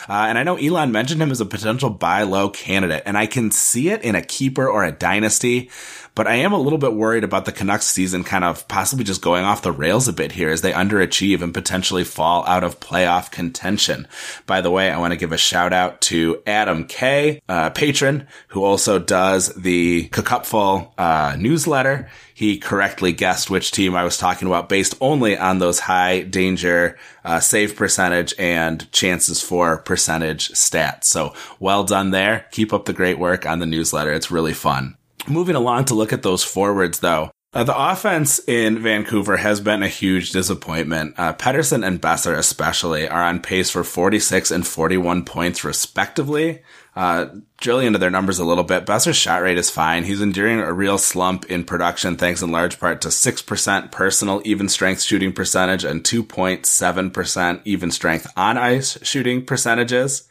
Uh, 0.10 0.26
and 0.28 0.38
I 0.38 0.44
know 0.44 0.58
Elon 0.58 0.92
mentioned 0.92 1.22
him 1.22 1.32
as 1.32 1.42
a 1.42 1.46
potential 1.46 1.90
buy 1.90 2.24
low 2.24 2.50
candidate, 2.50 3.04
and 3.06 3.18
I 3.18 3.28
can 3.28 3.52
see 3.52 3.90
it 3.90 4.02
in 4.02 4.16
a 4.16 4.22
keeper 4.22 4.68
or 4.68 4.84
a 4.84 4.92
dynasty. 4.92 5.70
But 6.16 6.28
I 6.28 6.36
am 6.36 6.54
a 6.54 6.60
little 6.60 6.80
bit 6.80 6.94
worried 6.94 7.26
about 7.26 7.44
the 7.44 7.52
Canucks 7.52 7.86
season 7.86 8.24
kind 8.24 8.46
of 8.46 8.66
possibly 8.70 9.04
just 9.04 9.22
going 9.22 9.44
off 9.44 9.62
the 9.62 9.72
rails 9.74 10.08
a 10.08 10.14
bit 10.14 10.32
here 10.32 10.50
as 10.50 10.62
they 10.62 10.72
underachieve 10.72 11.42
and 11.42 11.54
potentially 11.54 12.06
fall 12.06 12.46
out 12.48 12.64
of 12.64 12.80
playoff 12.80 13.32
contention. 13.32 14.08
By 14.46 14.62
the 14.62 14.72
way, 14.72 14.90
I 14.90 14.98
want 14.98 15.12
to 15.12 15.20
give 15.20 15.34
a 15.34 15.38
shout 15.38 15.74
out 15.74 16.00
to 16.02 16.42
Adam 16.48 16.86
K, 16.86 17.42
uh, 17.50 17.72
patron, 17.72 18.28
who 18.48 18.64
also 18.64 18.98
does 18.98 19.54
the 19.56 20.08
Cupful 20.08 20.94
uh, 20.98 21.36
newsletter. 21.38 22.10
He 22.34 22.60
correctly 22.60 23.12
guessed 23.12 23.50
which 23.50 23.72
team 23.72 23.94
I 23.94 24.06
was 24.06 24.18
talking 24.18 24.48
about 24.48 24.70
based 24.70 24.96
only 25.02 25.38
on 25.38 25.60
those 25.60 25.80
high 25.80 26.22
danger 26.22 26.98
uh, 27.26 27.42
save 27.42 27.76
percentage 27.76 28.34
and 28.40 28.90
chances 28.94 29.42
for 29.42 29.80
percentage 29.80 30.50
stats. 30.52 31.06
So 31.06 31.34
well 31.60 31.84
done 31.84 32.12
there. 32.12 32.46
Keep 32.52 32.72
up 32.72 32.86
the 32.86 32.94
great 32.94 33.20
work 33.20 33.46
on 33.46 33.60
the 33.60 33.66
newsletter. 33.66 34.14
It's 34.14 34.32
really 34.32 34.54
fun. 34.54 34.96
Moving 35.28 35.56
along 35.56 35.86
to 35.86 35.96
look 35.96 36.14
at 36.14 36.24
those 36.24 36.44
forwards, 36.44 37.00
though. 37.00 37.32
Uh, 37.56 37.64
the 37.64 37.92
offense 37.92 38.42
in 38.50 38.80
Vancouver 38.80 39.38
has 39.38 39.62
been 39.62 39.82
a 39.82 39.88
huge 39.88 40.32
disappointment. 40.32 41.16
Uh, 41.18 41.32
Pettersson 41.32 41.88
and 41.88 42.02
Boeser 42.02 42.38
especially 42.38 43.08
are 43.08 43.24
on 43.24 43.40
pace 43.40 43.70
for 43.70 43.86
46 43.86 44.52
and 44.52 44.68
41 44.68 45.24
points 45.24 45.64
respectively. 45.64 46.64
Uh, 46.98 47.28
drilling 47.62 47.88
into 47.88 48.00
their 48.00 48.10
numbers 48.10 48.40
a 48.40 48.46
little 48.46 48.66
bit, 48.66 48.86
Boeser's 48.86 49.16
shot 49.16 49.42
rate 49.42 49.58
is 49.58 49.70
fine. 49.70 50.04
He's 50.04 50.20
enduring 50.20 50.60
a 50.60 50.74
real 50.74 50.98
slump 50.98 51.46
in 51.46 51.64
production 51.64 52.18
thanks 52.18 52.42
in 52.42 52.52
large 52.52 52.78
part 52.78 53.00
to 53.02 53.08
6% 53.08 53.92
personal 53.92 54.42
even 54.44 54.68
strength 54.68 55.02
shooting 55.02 55.32
percentage 55.32 55.86
and 55.86 56.04
2.7% 56.04 57.62
even 57.64 57.90
strength 57.90 58.28
on 58.36 58.58
ice 58.58 58.98
shooting 59.02 59.46
percentages. 59.46 60.28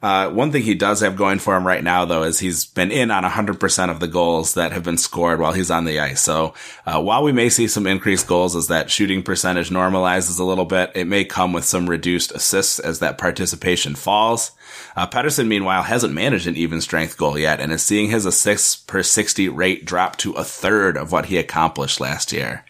Uh, 0.00 0.30
one 0.30 0.52
thing 0.52 0.62
he 0.62 0.74
does 0.74 1.00
have 1.00 1.16
going 1.16 1.40
for 1.40 1.56
him 1.56 1.66
right 1.66 1.82
now, 1.82 2.04
though, 2.04 2.22
is 2.22 2.38
he's 2.38 2.64
been 2.64 2.92
in 2.92 3.10
on 3.10 3.24
100% 3.24 3.90
of 3.90 3.98
the 3.98 4.06
goals 4.06 4.54
that 4.54 4.72
have 4.72 4.84
been 4.84 4.96
scored 4.96 5.40
while 5.40 5.52
he's 5.52 5.70
on 5.70 5.84
the 5.84 5.98
ice. 5.98 6.20
So, 6.20 6.54
uh, 6.86 7.00
while 7.02 7.24
we 7.24 7.32
may 7.32 7.48
see 7.48 7.66
some 7.66 7.86
increased 7.86 8.28
goals 8.28 8.54
as 8.54 8.68
that 8.68 8.90
shooting 8.90 9.24
percentage 9.24 9.70
normalizes 9.70 10.38
a 10.38 10.44
little 10.44 10.64
bit, 10.64 10.92
it 10.94 11.06
may 11.06 11.24
come 11.24 11.52
with 11.52 11.64
some 11.64 11.90
reduced 11.90 12.30
assists 12.30 12.78
as 12.78 13.00
that 13.00 13.18
participation 13.18 13.96
falls. 13.96 14.52
Uh, 14.94 15.06
Pettersson, 15.06 15.48
meanwhile, 15.48 15.82
hasn't 15.82 16.14
managed 16.14 16.46
an 16.46 16.56
even 16.56 16.80
strength 16.80 17.16
goal 17.16 17.36
yet 17.36 17.60
and 17.60 17.72
is 17.72 17.82
seeing 17.82 18.10
his 18.10 18.24
assists 18.24 18.76
per 18.76 19.02
60 19.02 19.48
rate 19.48 19.84
drop 19.84 20.16
to 20.18 20.32
a 20.34 20.44
third 20.44 20.96
of 20.96 21.10
what 21.10 21.26
he 21.26 21.38
accomplished 21.38 22.00
last 22.00 22.32
year. 22.32 22.64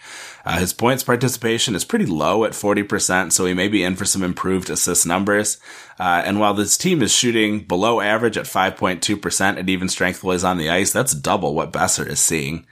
Uh, 0.49 0.59
his 0.61 0.73
points 0.73 1.05
participation 1.05 1.75
is 1.75 1.85
pretty 1.85 2.07
low 2.07 2.43
at 2.43 2.53
40%, 2.53 3.33
so 3.33 3.45
he 3.45 3.53
may 3.53 3.69
be 3.69 3.83
in 3.83 3.95
for 3.97 4.07
some 4.07 4.23
improved 4.23 4.71
assist 4.71 5.07
numbers. 5.07 5.59
Uh, 6.01 6.23
and 6.25 6.41
while 6.41 6.55
this 6.55 6.79
team 6.79 7.03
is 7.03 7.15
shooting 7.15 7.61
below 7.61 8.01
average 8.01 8.39
at 8.39 8.47
5.2% 8.47 9.59
at 9.59 9.69
even 9.69 9.91
strength 9.91 10.23
he's 10.23 10.45
on 10.45 10.57
the 10.57 10.71
ice, 10.71 10.91
that's 10.91 11.13
double 11.13 11.55
what 11.55 11.71
Boeser 11.71 12.07
is 12.07 12.19
seeing. 12.19 12.67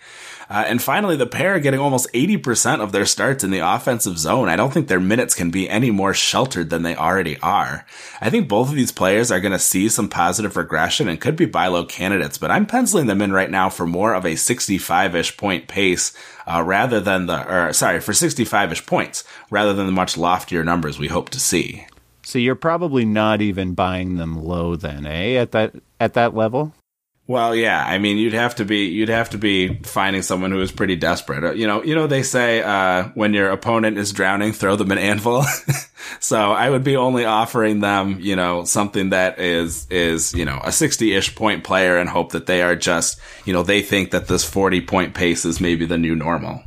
Uh, 0.48 0.64
and 0.66 0.82
finally, 0.82 1.16
the 1.16 1.26
pair 1.26 1.58
getting 1.58 1.80
almost 1.80 2.12
80% 2.12 2.80
of 2.80 2.92
their 2.92 3.06
starts 3.06 3.42
in 3.42 3.50
the 3.50 3.58
offensive 3.58 4.18
zone. 4.18 4.48
I 4.48 4.56
don't 4.56 4.72
think 4.72 4.88
their 4.88 5.00
minutes 5.00 5.34
can 5.34 5.50
be 5.50 5.68
any 5.68 5.90
more 5.90 6.14
sheltered 6.14 6.70
than 6.70 6.82
they 6.82 6.94
already 6.94 7.38
are. 7.40 7.84
I 8.20 8.30
think 8.30 8.48
both 8.48 8.68
of 8.68 8.76
these 8.76 8.92
players 8.92 9.32
are 9.32 9.40
going 9.40 9.52
to 9.52 9.58
see 9.58 9.88
some 9.88 10.08
positive 10.08 10.56
regression 10.56 11.08
and 11.08 11.20
could 11.20 11.36
be 11.36 11.46
buy 11.46 11.66
low 11.66 11.84
candidates, 11.84 12.38
but 12.38 12.50
I'm 12.50 12.66
penciling 12.66 13.06
them 13.06 13.22
in 13.22 13.32
right 13.32 13.50
now 13.50 13.68
for 13.68 13.86
more 13.86 14.14
of 14.14 14.24
a 14.24 14.34
65-ish 14.34 15.36
point 15.36 15.66
pace, 15.66 16.16
uh, 16.46 16.62
rather 16.62 17.00
than 17.00 17.26
the, 17.26 17.68
or 17.68 17.72
sorry, 17.72 18.00
for 18.00 18.12
65-ish 18.12 18.86
points, 18.86 19.24
rather 19.50 19.74
than 19.74 19.86
the 19.86 19.92
much 19.92 20.16
loftier 20.16 20.62
numbers 20.62 20.98
we 20.98 21.08
hope 21.08 21.30
to 21.30 21.40
see. 21.40 21.86
So 22.22 22.40
you're 22.40 22.56
probably 22.56 23.04
not 23.04 23.40
even 23.40 23.74
buying 23.74 24.16
them 24.16 24.42
low 24.42 24.74
then, 24.74 25.06
eh? 25.06 25.34
At 25.34 25.52
that 25.52 25.74
at 26.00 26.14
that 26.14 26.34
level? 26.34 26.74
Well, 27.28 27.56
yeah. 27.56 27.84
I 27.84 27.98
mean, 27.98 28.18
you'd 28.18 28.34
have 28.34 28.54
to 28.56 28.64
be 28.64 28.86
you'd 28.86 29.08
have 29.08 29.30
to 29.30 29.38
be 29.38 29.74
finding 29.82 30.22
someone 30.22 30.52
who 30.52 30.60
is 30.60 30.70
pretty 30.70 30.94
desperate. 30.94 31.42
Uh, 31.42 31.52
you 31.52 31.66
know, 31.66 31.82
you 31.82 31.96
know 31.96 32.06
they 32.06 32.22
say 32.22 32.62
uh, 32.62 33.08
when 33.14 33.34
your 33.34 33.50
opponent 33.50 33.98
is 33.98 34.12
drowning, 34.12 34.52
throw 34.52 34.76
them 34.76 34.92
an 34.92 34.98
anvil. 34.98 35.42
so 36.20 36.52
I 36.52 36.70
would 36.70 36.84
be 36.84 36.96
only 36.96 37.24
offering 37.24 37.80
them, 37.80 38.18
you 38.20 38.36
know, 38.36 38.64
something 38.64 39.10
that 39.10 39.40
is 39.40 39.88
is 39.90 40.34
you 40.34 40.44
know 40.44 40.60
a 40.62 40.70
sixty-ish 40.70 41.34
point 41.34 41.64
player, 41.64 41.98
and 41.98 42.08
hope 42.08 42.30
that 42.32 42.46
they 42.46 42.62
are 42.62 42.76
just 42.76 43.18
you 43.44 43.52
know 43.52 43.64
they 43.64 43.82
think 43.82 44.12
that 44.12 44.28
this 44.28 44.44
forty 44.44 44.80
point 44.80 45.14
pace 45.14 45.44
is 45.44 45.60
maybe 45.60 45.84
the 45.84 45.98
new 45.98 46.14
normal. 46.14 46.62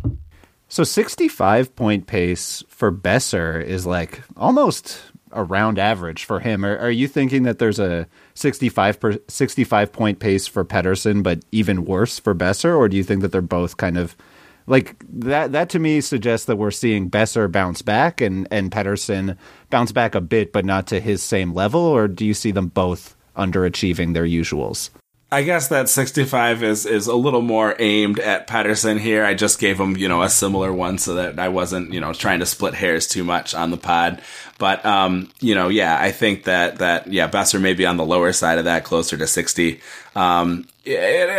So 0.67 0.83
sixty-five 0.83 1.73
point 1.77 2.05
pace 2.05 2.65
for 2.67 2.91
Boeser 2.91 3.63
is 3.63 3.85
like 3.85 4.21
almost 4.35 5.01
around 5.31 5.79
average 5.79 6.25
for 6.25 6.39
him. 6.39 6.65
Are, 6.65 6.77
are 6.77 6.91
you 6.91 7.07
thinking 7.07 7.43
that 7.43 7.59
there's 7.59 7.79
a 7.79 8.07
65 8.39 8.99
per, 8.99 9.17
65 9.27 9.91
point 9.91 10.19
pace 10.19 10.47
for 10.47 10.63
Pettersson, 10.63 11.21
but 11.21 11.43
even 11.51 11.85
worse 11.85 12.19
for 12.19 12.33
Boeser? 12.33 12.77
or 12.77 12.87
do 12.87 12.95
you 12.95 13.03
think 13.03 13.21
that 13.21 13.31
they're 13.31 13.41
both 13.41 13.77
kind 13.77 13.97
of 13.97 14.15
like 14.65 14.95
that? 15.09 15.51
That 15.51 15.69
to 15.71 15.79
me 15.79 15.99
suggests 16.01 16.45
that 16.45 16.55
we're 16.55 16.71
seeing 16.71 17.09
Boeser 17.09 17.51
bounce 17.51 17.81
back 17.81 18.21
and 18.21 18.47
and 18.49 18.71
Pettersson 18.71 19.37
bounce 19.69 19.91
back 19.91 20.15
a 20.15 20.21
bit, 20.21 20.53
but 20.53 20.65
not 20.65 20.87
to 20.87 20.99
his 20.99 21.21
same 21.21 21.53
level. 21.53 21.81
Or 21.81 22.07
do 22.07 22.25
you 22.25 22.33
see 22.33 22.51
them 22.51 22.67
both 22.67 23.15
underachieving 23.35 24.13
their 24.13 24.25
usuals? 24.25 24.89
I 25.31 25.43
guess 25.43 25.67
that 25.67 25.89
65 25.89 26.63
is 26.63 26.85
is 26.87 27.05
a 27.05 27.15
little 27.15 27.43
more 27.43 27.75
aimed 27.77 28.19
at 28.19 28.47
Pettersson 28.47 28.99
here. 28.99 29.23
I 29.23 29.35
just 29.35 29.59
gave 29.59 29.79
him, 29.79 29.95
you 29.95 30.07
know, 30.07 30.23
a 30.23 30.29
similar 30.29 30.73
one 30.73 30.97
so 30.97 31.15
that 31.15 31.37
I 31.37 31.49
wasn't, 31.49 31.93
you 31.93 31.99
know, 31.99 32.13
trying 32.13 32.39
to 32.39 32.47
split 32.47 32.73
hairs 32.73 33.07
too 33.07 33.23
much 33.23 33.53
on 33.53 33.69
the 33.69 33.77
pod. 33.77 34.23
But 34.59 34.85
um, 34.85 35.29
you 35.39 35.55
know, 35.55 35.69
yeah, 35.69 35.97
I 35.99 36.11
think 36.11 36.43
that 36.43 36.77
that 36.77 37.11
yeah, 37.11 37.29
Boeser 37.29 37.59
may 37.59 37.73
be 37.73 37.85
on 37.85 37.97
the 37.97 38.05
lower 38.05 38.31
side 38.33 38.59
of 38.59 38.65
that, 38.65 38.83
closer 38.83 39.17
to 39.17 39.25
60. 39.25 39.79
Um, 40.15 40.67
it, 40.83 40.91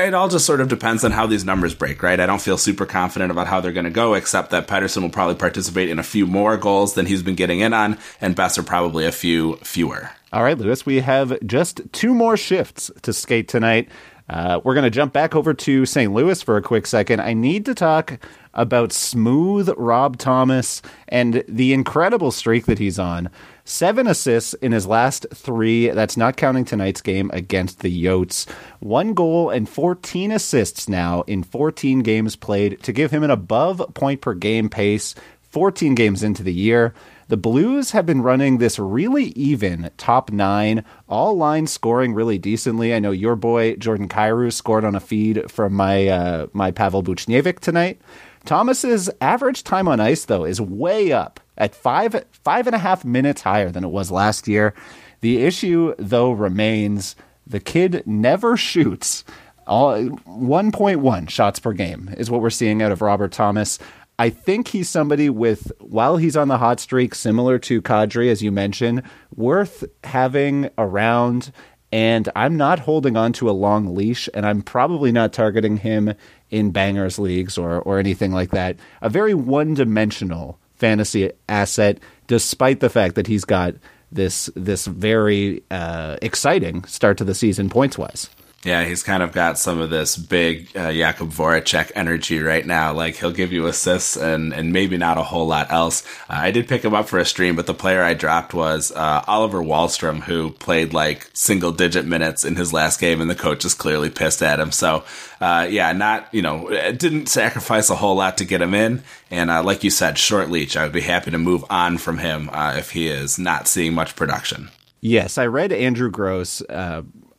it, 0.09 0.15
all 0.15 0.29
just 0.29 0.47
sort 0.47 0.61
of 0.61 0.69
depends 0.69 1.05
on 1.05 1.11
how 1.11 1.27
these 1.27 1.45
numbers 1.45 1.75
break, 1.75 2.03
right? 2.03 2.19
I 2.19 2.25
don't 2.25 2.41
feel 2.41 2.57
super 2.57 2.87
confident 2.87 3.31
about 3.31 3.47
how 3.47 3.61
they're 3.61 3.73
going 3.73 3.85
to 3.85 3.91
go, 3.91 4.15
except 4.15 4.51
that 4.51 4.67
Pettersson 4.67 5.03
will 5.03 5.11
probably 5.11 5.35
participate 5.35 5.91
in 5.91 5.99
a 5.99 6.03
few 6.03 6.27
more 6.27 6.57
goals 6.57 6.95
than 6.95 7.05
he's 7.07 7.23
been 7.23 7.35
getting 7.35 7.61
in 7.61 7.75
on, 7.75 7.99
and 8.21 8.35
Boeser 8.35 8.65
probably 8.65 9.05
a 9.05 9.13
few 9.13 9.57
fewer. 9.57 10.11
All 10.33 10.43
right, 10.43 10.57
Lewis, 10.57 10.87
we 10.87 11.01
have 11.01 11.37
just 11.45 11.81
two 11.93 12.15
more 12.15 12.37
shifts 12.37 12.91
to 13.03 13.13
skate 13.13 13.49
tonight. 13.49 13.89
Uh, 14.31 14.61
we're 14.63 14.75
going 14.75 14.85
to 14.85 14.91
jump 14.91 15.13
back 15.13 15.35
over 15.35 15.53
to 15.53 15.85
St. 15.85 16.13
Louis 16.13 16.41
for 16.41 16.57
a 16.57 16.63
quick 16.63 16.87
second. 16.87 17.21
I 17.21 17.35
need 17.35 17.65
to 17.65 17.75
talk 17.75 18.25
about 18.55 18.93
smooth 18.93 19.69
Rob 19.77 20.19
Thomas 20.19 20.83
and 21.09 21.43
the 21.49 21.73
incredible 21.73 22.31
streak 22.31 22.67
that 22.67 22.79
he's 22.79 22.97
on. 22.97 23.29
Seven 23.65 24.07
assists 24.07 24.55
in 24.55 24.71
his 24.71 24.87
last 24.87 25.27
three. 25.35 25.91
That's 25.91 26.17
not 26.17 26.37
counting 26.37 26.65
tonight's 26.65 27.03
game 27.03 27.29
against 27.35 27.81
the 27.81 28.05
Yotes. 28.05 28.49
One 28.79 29.15
goal 29.15 29.51
and 29.51 29.69
14 29.69 30.31
assists 30.31 30.89
now 30.89 31.23
in 31.23 31.43
14 31.43 31.99
games 32.01 32.37
played 32.37 32.81
to 32.85 32.93
give 32.93 33.11
him 33.11 33.25
an 33.25 33.31
above 33.33 33.83
point 33.95 34.21
per 34.21 34.35
game 34.35 34.69
pace 34.69 35.17
14 35.51 35.97
games 35.97 36.23
into 36.23 36.45
the 36.45 36.55
year. 36.55 36.95
The 37.31 37.37
Blues 37.37 37.93
have 37.93 38.07
been 38.07 38.23
running 38.23 38.59
this 38.59 38.77
really 38.77 39.27
even 39.37 39.93
top 39.97 40.33
nine, 40.33 40.85
all 41.09 41.37
lines 41.37 41.71
scoring 41.71 42.13
really 42.13 42.39
decently. 42.39 42.93
I 42.93 42.99
know 42.99 43.13
your 43.13 43.37
boy 43.37 43.77
Jordan 43.77 44.09
Kyrou 44.09 44.53
scored 44.53 44.85
on 44.85 44.97
a 44.97 45.01
feed 45.01 45.49
from 45.49 45.73
my 45.75 46.09
uh, 46.09 46.49
my 46.53 46.73
Pavel 46.73 47.05
Buchnevich 47.05 47.61
tonight. 47.61 48.01
Thomas's 48.47 49.09
average 49.21 49.63
time 49.63 49.87
on 49.87 50.01
ice 50.01 50.25
though 50.25 50.45
is 50.45 50.61
way 50.61 51.13
up 51.13 51.39
at 51.57 51.73
five 51.73 52.25
five 52.33 52.67
and 52.67 52.75
a 52.75 52.81
half 52.81 53.05
minutes 53.05 53.43
higher 53.43 53.71
than 53.71 53.85
it 53.85 53.93
was 53.93 54.11
last 54.11 54.49
year. 54.49 54.75
The 55.21 55.45
issue 55.45 55.95
though 55.99 56.33
remains 56.33 57.15
the 57.47 57.61
kid 57.61 58.03
never 58.07 58.57
shoots. 58.57 59.23
All 59.69 59.95
1.1 59.95 61.31
shots 61.31 61.61
per 61.61 61.73
game 61.73 62.13
is 62.19 62.29
what 62.29 62.41
we're 62.41 62.51
seeing 62.51 62.83
out 62.83 62.91
of 62.91 63.03
Robert 63.03 63.31
Thomas. 63.31 63.79
I 64.21 64.29
think 64.29 64.69
he's 64.69 64.87
somebody 64.87 65.31
with, 65.31 65.73
while 65.81 66.19
he's 66.19 66.37
on 66.37 66.49
the 66.49 66.59
hot 66.59 66.79
streak, 66.79 67.15
similar 67.15 67.59
to 67.61 67.81
Kadri, 67.81 68.31
as 68.31 68.43
you 68.43 68.53
mentioned, 68.53 69.03
worth 69.35 69.83
having 70.05 70.69
around. 70.77 71.53
And 71.91 72.29
I'm 72.37 72.55
not 72.59 72.81
holding 72.81 73.17
on 73.17 73.33
to 73.33 73.49
a 73.49 73.53
long 73.53 73.95
leash, 73.95 74.29
and 74.35 74.45
I'm 74.45 74.61
probably 74.61 75.11
not 75.11 75.33
targeting 75.33 75.79
him 75.79 76.13
in 76.51 76.71
bangers 76.71 77.19
leagues 77.19 77.57
or, 77.57 77.81
or 77.81 77.99
anything 77.99 78.31
like 78.31 78.51
that. 78.51 78.77
A 79.01 79.09
very 79.09 79.33
one 79.33 79.73
dimensional 79.73 80.59
fantasy 80.75 81.33
asset, 81.49 81.99
despite 82.27 82.81
the 82.81 82.91
fact 82.91 83.15
that 83.15 83.27
he's 83.27 83.47
got 83.47 83.75
this 84.13 84.51
this 84.55 84.87
very 84.87 85.63
uh, 85.71 86.19
exciting 86.21 86.85
start 86.85 87.17
to 87.17 87.25
the 87.25 87.35
season 87.35 87.71
points 87.71 87.97
wise. 87.97 88.29
Yeah, 88.63 88.85
he's 88.85 89.03
kind 89.03 89.23
of 89.23 89.33
got 89.33 89.59
some 89.59 89.81
of 89.81 89.89
this 89.89 90.19
big 90.19 90.77
uh, 90.77 90.91
Jakub 90.91 91.33
Voracek 91.33 91.93
energy 91.95 92.41
right 92.41 92.67
now. 92.67 92.93
Like 92.93 93.17
he'll 93.17 93.33
give 93.33 93.53
you 93.53 93.67
assists 93.67 94.19
and 94.19 94.53
and 94.53 94.71
maybe 94.71 94.99
not 94.99 95.17
a 95.17 95.23
whole 95.23 95.47
lot 95.47 95.73
else. 95.73 96.05
Uh, 96.29 96.35
I 96.41 96.51
did 96.51 96.69
pick 96.69 96.85
him 96.85 96.93
up 96.93 97.09
for 97.09 97.19
a 97.19 97.25
stream, 97.25 97.57
but 97.57 97.67
the 97.67 97.73
player 97.73 98.03
I 98.03 98.13
dropped 98.13 98.53
was 98.53 98.93
uh, 98.93 99.25
Oliver 99.27 99.61
Wahlstrom, 99.63 100.21
who 100.21 100.51
played 100.51 100.93
like 100.93 101.31
single 101.33 101.73
digit 101.73 102.05
minutes 102.05 102.45
in 102.45 102.57
his 102.57 102.71
last 102.71 103.01
game, 103.01 103.23
and 103.23 103.31
the 103.31 103.35
coach 103.35 103.65
is 103.65 103.73
clearly 103.73 104.11
pissed 104.11 104.43
at 104.43 104.61
him. 104.61 104.73
So 104.73 105.05
uh, 105.41 105.67
yeah, 105.71 105.93
not 105.93 106.29
you 106.33 106.43
know 106.43 106.69
didn't 106.93 107.31
sacrifice 107.31 107.89
a 107.89 107.97
whole 107.97 108.17
lot 108.17 108.37
to 108.39 108.45
get 108.45 108.61
him 108.61 108.75
in. 108.75 109.03
And 109.31 109.51
uh, 109.51 109.63
like 109.63 109.85
you 109.85 109.91
said, 109.91 110.19
short 110.19 110.51
leach. 110.51 110.77
I 110.77 110.83
would 110.83 110.93
be 110.93 111.01
happy 111.01 111.31
to 111.31 111.39
move 111.39 111.65
on 111.71 111.97
from 111.97 112.19
him 112.19 112.51
uh, 112.53 112.75
if 112.77 112.91
he 112.91 113.09
is 113.09 113.39
not 113.39 113.69
seeing 113.69 113.95
much 113.95 114.17
production. 114.17 114.69
Yes, 115.01 115.39
I 115.39 115.47
read 115.47 115.73
Andrew 115.73 116.11
Gross 116.11 116.61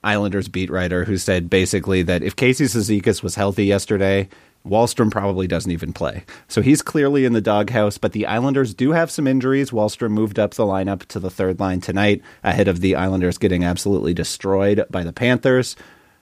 Islanders 0.04 0.48
beat 0.48 0.70
writer 0.70 1.06
who 1.06 1.18
said 1.18 1.50
basically 1.50 2.02
that 2.04 2.24
if 2.24 2.36
Casey 2.36 2.66
Cizikas 2.66 3.22
was 3.22 3.36
healthy 3.36 3.66
yesterday, 3.66 4.30
Wahlstrom 4.68 5.12
probably 5.12 5.48
doesn't 5.48 5.72
even 5.72 5.94
play. 5.94 6.24
So 6.48 6.62
he's 6.62 6.82
clearly 6.82 7.26
in 7.26 7.34
the 7.34 7.42
doghouse, 7.42 7.98
but 7.98 8.12
the 8.12 8.26
Islanders 8.26 8.74
do 8.74 8.92
have 8.92 9.12
some 9.12 9.28
injuries. 9.28 9.72
Wahlstrom 9.72 10.12
moved 10.12 10.40
up 10.40 10.54
the 10.54 10.64
lineup 10.64 11.06
to 11.08 11.20
the 11.20 11.32
third 11.32 11.60
line 11.60 11.82
tonight 11.82 12.22
ahead 12.44 12.68
of 12.68 12.82
the 12.82 12.96
Islanders 12.96 13.38
getting 13.38 13.64
absolutely 13.64 14.14
destroyed 14.14 14.86
by 14.90 15.04
the 15.04 15.14
Panthers. 15.14 15.76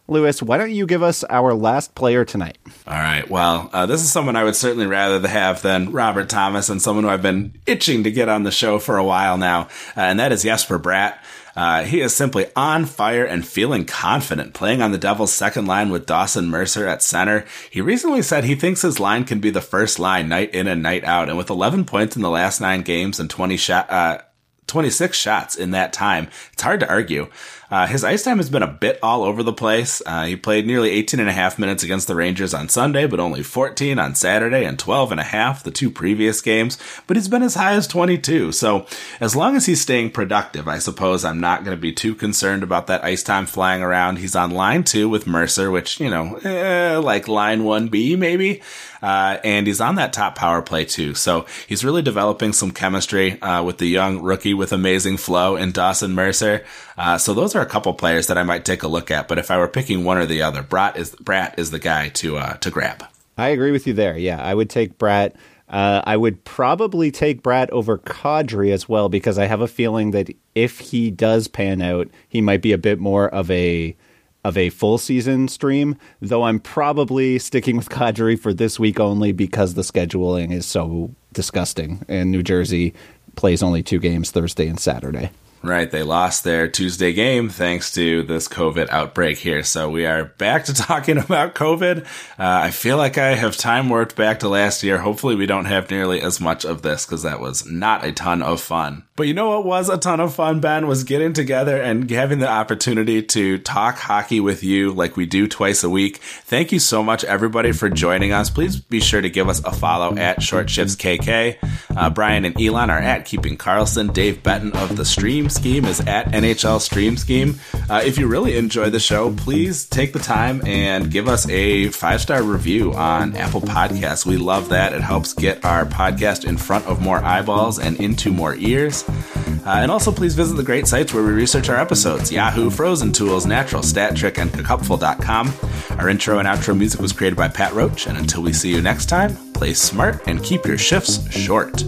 Lewis, 0.10 0.42
why 0.42 0.58
don't 0.58 0.72
you 0.72 0.88
give 0.88 1.04
us 1.04 1.24
our 1.26 1.54
last 1.54 1.94
player 1.94 2.26
tonight? 2.26 2.58
All 2.88 2.96
right. 2.96 3.30
Well, 3.30 3.70
uh, 3.72 3.86
this 3.86 4.02
is 4.02 4.12
someone 4.12 4.36
I 4.36 4.44
would 4.44 4.56
certainly 4.56 4.88
rather 4.88 5.26
have 5.28 5.62
than 5.62 5.92
Robert 5.92 6.30
Thomas 6.30 6.70
and 6.70 6.82
someone 6.82 7.04
who 7.04 7.12
I've 7.12 7.22
been 7.22 7.54
itching 7.68 8.04
to 8.06 8.12
get 8.12 8.28
on 8.28 8.44
the 8.44 8.52
show 8.52 8.80
for 8.80 8.98
a 8.98 9.04
while 9.04 9.38
now, 9.38 9.64
uh, 9.96 10.02
and 10.02 10.20
that 10.20 10.32
is 10.32 10.44
Jesper 10.44 10.80
Bratt. 10.80 11.20
Uh, 11.60 11.84
he 11.84 12.00
is 12.00 12.16
simply 12.16 12.46
on 12.56 12.86
fire 12.86 13.26
and 13.26 13.46
feeling 13.46 13.84
confident 13.84 14.54
playing 14.54 14.82
on 14.82 14.94
the 14.94 14.98
Devils' 14.98 15.34
second 15.34 15.66
line 15.66 15.90
with 15.90 16.06
Dawson 16.06 16.48
Mercer 16.48 16.88
at 16.88 17.04
center. 17.04 17.46
He 17.70 17.82
recently 17.82 18.22
said 18.22 18.46
he 18.46 18.56
thinks 18.56 18.82
his 18.82 18.98
line 18.98 19.26
can 19.26 19.42
be 19.42 19.50
the 19.50 19.60
first 19.60 20.00
line 20.00 20.30
night 20.30 20.56
in 20.56 20.68
and 20.68 20.82
night 20.82 21.04
out. 21.04 21.28
And 21.28 21.38
with 21.38 21.50
11 21.50 21.84
points 21.84 22.16
in 22.16 22.22
the 22.22 22.30
last 22.30 22.62
nine 22.62 22.82
games 22.84 23.20
and 23.20 23.30
20 23.30 23.58
shot, 23.58 23.92
uh, 23.92 24.20
26 24.68 25.18
shots 25.18 25.58
in 25.58 25.72
that 25.72 25.92
time, 25.92 26.30
it's 26.54 26.62
hard 26.62 26.80
to 26.80 26.88
argue. 26.88 27.28
Uh, 27.72 27.86
his 27.86 28.04
ice 28.04 28.24
time 28.24 28.38
has 28.38 28.50
been 28.50 28.64
a 28.64 28.68
bit 28.68 28.98
all 29.04 29.24
over 29.24 29.44
the 29.44 29.54
place. 29.54 30.02
Uh, 30.06 30.26
he 30.26 30.36
played 30.36 30.66
nearly 30.66 30.90
18 30.90 31.20
and 31.20 31.30
a 31.30 31.34
half 31.34 31.60
minutes 31.60 31.84
against 31.84 32.08
the 32.08 32.16
Rangers 32.16 32.54
on 32.54 32.68
Sunday, 32.68 33.06
but 33.06 33.20
only 33.20 33.44
14 33.44 34.00
on 34.00 34.16
Saturday 34.16 34.66
and 34.66 34.80
12 34.80 35.12
and 35.12 35.20
a 35.20 35.24
half 35.24 35.64
the 35.64 35.70
two 35.70 35.92
previous 35.92 36.42
games. 36.42 36.78
But 37.06 37.16
he's 37.16 37.28
been 37.28 37.44
as 37.44 37.56
high 37.56 37.74
as 37.74 37.86
22. 37.88 38.54
So 38.54 38.88
as 39.20 39.36
long 39.36 39.56
as 39.56 39.68
he's 39.68 39.82
staying 39.82 40.12
productive, 40.12 40.68
I 40.68 40.80
suppose 40.80 41.24
I'm 41.24 41.40
not 41.40 41.64
going 41.64 41.78
to 41.78 41.82
be 41.82 41.94
too 41.94 42.16
concerned 42.16 42.64
about 42.64 42.88
that 42.88 43.04
ice 43.04 43.22
time 43.22 43.46
flying 43.46 43.84
around. 43.84 44.18
He's 44.18 44.36
on 44.36 44.52
line 44.52 44.84
two 44.84 45.08
with 45.08 45.28
Mercer, 45.28 45.70
which, 45.70 46.00
you 46.00 46.10
know, 46.10 46.36
eh, 46.38 46.98
like 46.98 47.28
line 47.28 47.62
1B 47.62 48.18
maybe. 48.18 48.62
Uh, 49.02 49.38
and 49.44 49.68
he's 49.68 49.82
on 49.82 49.96
that 49.96 50.14
top 50.14 50.36
power 50.36 50.62
play 50.62 50.86
too. 50.86 51.14
So 51.14 51.46
he's 51.68 51.86
really 51.86 52.02
developing 52.02 52.54
some 52.54 52.72
chemistry 52.72 53.42
uh, 53.42 53.64
with 53.64 53.78
the 53.78 53.88
young 53.88 54.22
rookie 54.22 54.54
with 54.54 54.74
amazing 54.74 55.18
flow 55.18 55.56
and 55.56 55.74
Dawson 55.74 56.14
Mercer. 56.14 56.66
Uh, 56.98 57.18
so 57.18 57.34
those 57.34 57.56
are 57.56 57.62
a 57.62 57.66
couple 57.66 57.94
players 57.94 58.28
that 58.28 58.38
I 58.38 58.44
might 58.44 58.66
take 58.66 58.84
a 58.84 58.88
look 58.88 59.12
at. 59.12 59.28
But 59.28 59.38
if 59.38 59.52
I 59.52 59.58
were 59.58 59.68
picking 59.68 60.04
one 60.04 60.18
or 60.18 60.26
the 60.26 60.42
other, 60.42 60.64
Bratt 60.64 60.98
is 60.98 61.16
Bratt 61.16 61.58
is 61.58 61.72
the 61.72 61.80
guy 61.80 62.10
to 62.10 62.38
uh, 62.38 62.54
to 62.58 62.70
grab. 62.70 63.06
I 63.38 63.50
agree 63.50 63.72
with 63.72 63.88
you 63.88 63.94
there. 63.94 64.18
Yeah, 64.18 64.42
I 64.44 64.54
would 64.54 64.70
take 64.70 64.98
Bratt. 64.98 65.34
Uh, 65.70 66.02
I 66.04 66.18
would 66.18 66.44
probably 66.46 67.12
take 67.12 67.44
Bratt 67.44 67.70
over 67.70 67.98
Kadri 68.00 68.72
as 68.74 68.90
well 68.90 69.08
because 69.08 69.38
I 69.38 69.46
have 69.46 69.62
a 69.62 69.68
feeling 69.68 70.12
that 70.12 70.30
if 70.56 70.80
he 70.80 71.12
does 71.12 71.48
pan 71.48 71.82
out, 71.82 72.08
he 72.28 72.42
might 72.42 72.62
be 72.62 72.72
a 72.72 72.78
bit 72.78 73.00
more 73.00 73.30
of 73.30 73.50
a 73.52 73.96
of 74.44 74.58
a 74.58 74.70
full 74.70 74.98
season 74.98 75.48
stream, 75.48 75.98
though 76.22 76.44
I'm 76.44 76.60
probably 76.60 77.40
sticking 77.40 77.78
with 77.78 77.90
Kadri 77.90 78.40
for 78.40 78.54
this 78.54 78.80
week 78.80 79.00
only 79.00 79.32
because 79.32 79.74
the 79.74 79.82
scheduling 79.82 80.52
is 80.52 80.66
so 80.66 81.14
disgusting. 81.34 82.06
And 82.08 82.32
New 82.32 82.44
Jersey 82.44 82.94
plays 83.36 83.62
only 83.62 83.84
two 83.84 84.00
games 84.00 84.32
Thursday 84.32 84.68
and 84.68 84.80
Saturday. 84.80 85.32
Right, 85.62 85.92
they 85.92 86.04
lost 86.04 86.46
their 86.46 86.70
Tuesday 86.70 87.12
game 87.12 87.50
thanks 87.50 87.92
to 87.94 88.24
this 88.24 88.48
COVID 88.48 88.90
outbreak 88.92 89.38
here. 89.38 89.62
So 89.64 89.90
we 89.90 90.06
are 90.06 90.24
back 90.24 90.66
to 90.66 90.74
talking 90.76 91.18
about 91.18 91.54
COVID. 91.54 92.06
Uh, 92.06 92.06
I 92.38 92.72
feel 92.72 92.96
like 92.96 93.18
I 93.18 93.36
have 93.36 93.58
time 93.58 93.90
warped 93.90 94.16
back 94.16 94.40
to 94.40 94.48
last 94.48 94.84
year. 94.84 94.98
Hopefully, 94.98 95.36
we 95.36 95.48
don't 95.48 95.66
have 95.66 95.92
nearly 95.92 96.22
as 96.22 96.40
much 96.40 96.64
of 96.64 96.82
this 96.82 97.06
because 97.06 97.24
that 97.24 97.42
was 97.42 97.66
not 97.66 98.06
a 98.06 98.14
ton 98.14 98.42
of 98.42 98.62
fun. 98.62 99.04
But 99.18 99.28
you 99.28 99.34
know 99.34 99.50
what 99.50 99.66
was 99.66 99.90
a 99.90 99.98
ton 99.98 100.22
of 100.22 100.34
fun, 100.34 100.62
Ben, 100.62 100.88
was 100.88 101.04
getting 101.04 101.34
together 101.34 101.76
and 101.82 102.10
having 102.10 102.40
the 102.40 102.48
opportunity 102.48 103.22
to 103.22 103.58
talk 103.58 103.98
hockey 103.98 104.40
with 104.40 104.64
you 104.64 104.94
like 104.94 105.18
we 105.18 105.26
do 105.26 105.46
twice 105.46 105.84
a 105.84 105.90
week. 105.90 106.20
Thank 106.46 106.72
you 106.72 106.80
so 106.80 107.04
much, 107.04 107.26
everybody, 107.26 107.74
for 107.74 107.90
joining 107.90 108.32
us. 108.32 108.50
Please 108.50 108.78
be 108.78 109.02
sure 109.02 109.20
to 109.20 109.30
give 109.30 109.50
us 109.50 109.62
a 109.66 109.74
follow 109.74 110.16
at 110.16 110.42
Short 110.42 110.70
Shifts 110.70 110.96
KK. 110.96 111.58
Uh, 111.98 112.10
Brian 112.10 112.46
and 112.46 112.60
Elon 112.62 112.90
are 112.90 112.98
at 112.98 113.26
Keeping 113.26 113.58
Karlsson, 113.58 114.14
Dave 114.14 114.42
Betton 114.42 114.72
of 114.72 114.96
the 114.96 115.04
stream 115.04 115.49
Scheme 115.50 115.86
is 115.86 116.00
at 116.02 116.28
NHL 116.28 116.80
Stream 116.82 117.18
Scheme. 117.18 117.60
Uh, 117.90 118.02
if 118.04 118.18
you 118.18 118.28
really 118.28 118.58
enjoy 118.58 118.90
the 118.90 119.00
show, 119.00 119.34
please 119.34 119.86
take 119.86 120.14
the 120.14 120.20
time 120.20 120.66
and 120.66 121.12
give 121.12 121.28
us 121.28 121.48
a 121.50 121.90
five 121.90 122.22
star 122.22 122.44
review 122.44 122.94
on 122.94 123.36
Apple 123.36 123.62
Podcasts. 123.62 124.26
We 124.26 124.38
love 124.38 124.70
that. 124.70 124.94
It 124.94 125.02
helps 125.02 125.34
get 125.34 125.64
our 125.66 125.86
podcast 125.86 126.46
in 126.46 126.58
front 126.58 126.86
of 126.86 127.02
more 127.02 127.18
eyeballs 127.18 127.80
and 127.80 128.00
into 128.00 128.32
more 128.32 128.56
ears. 128.56 129.04
Uh, 129.08 129.82
and 129.82 129.92
also, 129.92 130.12
please 130.12 130.36
visit 130.36 130.56
the 130.56 130.64
great 130.64 130.88
sites 130.88 131.14
where 131.14 131.24
we 131.24 131.32
research 131.32 131.70
our 131.70 131.78
episodes 131.78 132.32
Yahoo, 132.32 132.70
Frozen 132.70 133.12
Tools, 133.12 133.46
Natural, 133.46 133.84
Stat 133.84 134.16
Trick, 134.16 134.38
and 134.38 134.52
Cupful.com. 134.52 135.54
Our 136.00 136.10
intro 136.10 136.40
and 136.40 136.48
outro 136.48 136.78
music 136.78 137.02
was 137.02 137.12
created 137.12 137.36
by 137.36 137.50
Pat 137.50 137.74
Roach. 137.74 138.08
And 138.08 138.18
until 138.18 138.42
we 138.42 138.54
see 138.54 138.74
you 138.74 138.82
next 138.82 139.08
time, 139.08 139.36
play 139.54 139.74
smart 139.74 140.22
and 140.28 140.44
keep 140.44 140.66
your 140.66 140.78
shifts 140.78 141.30
short. 141.32 141.84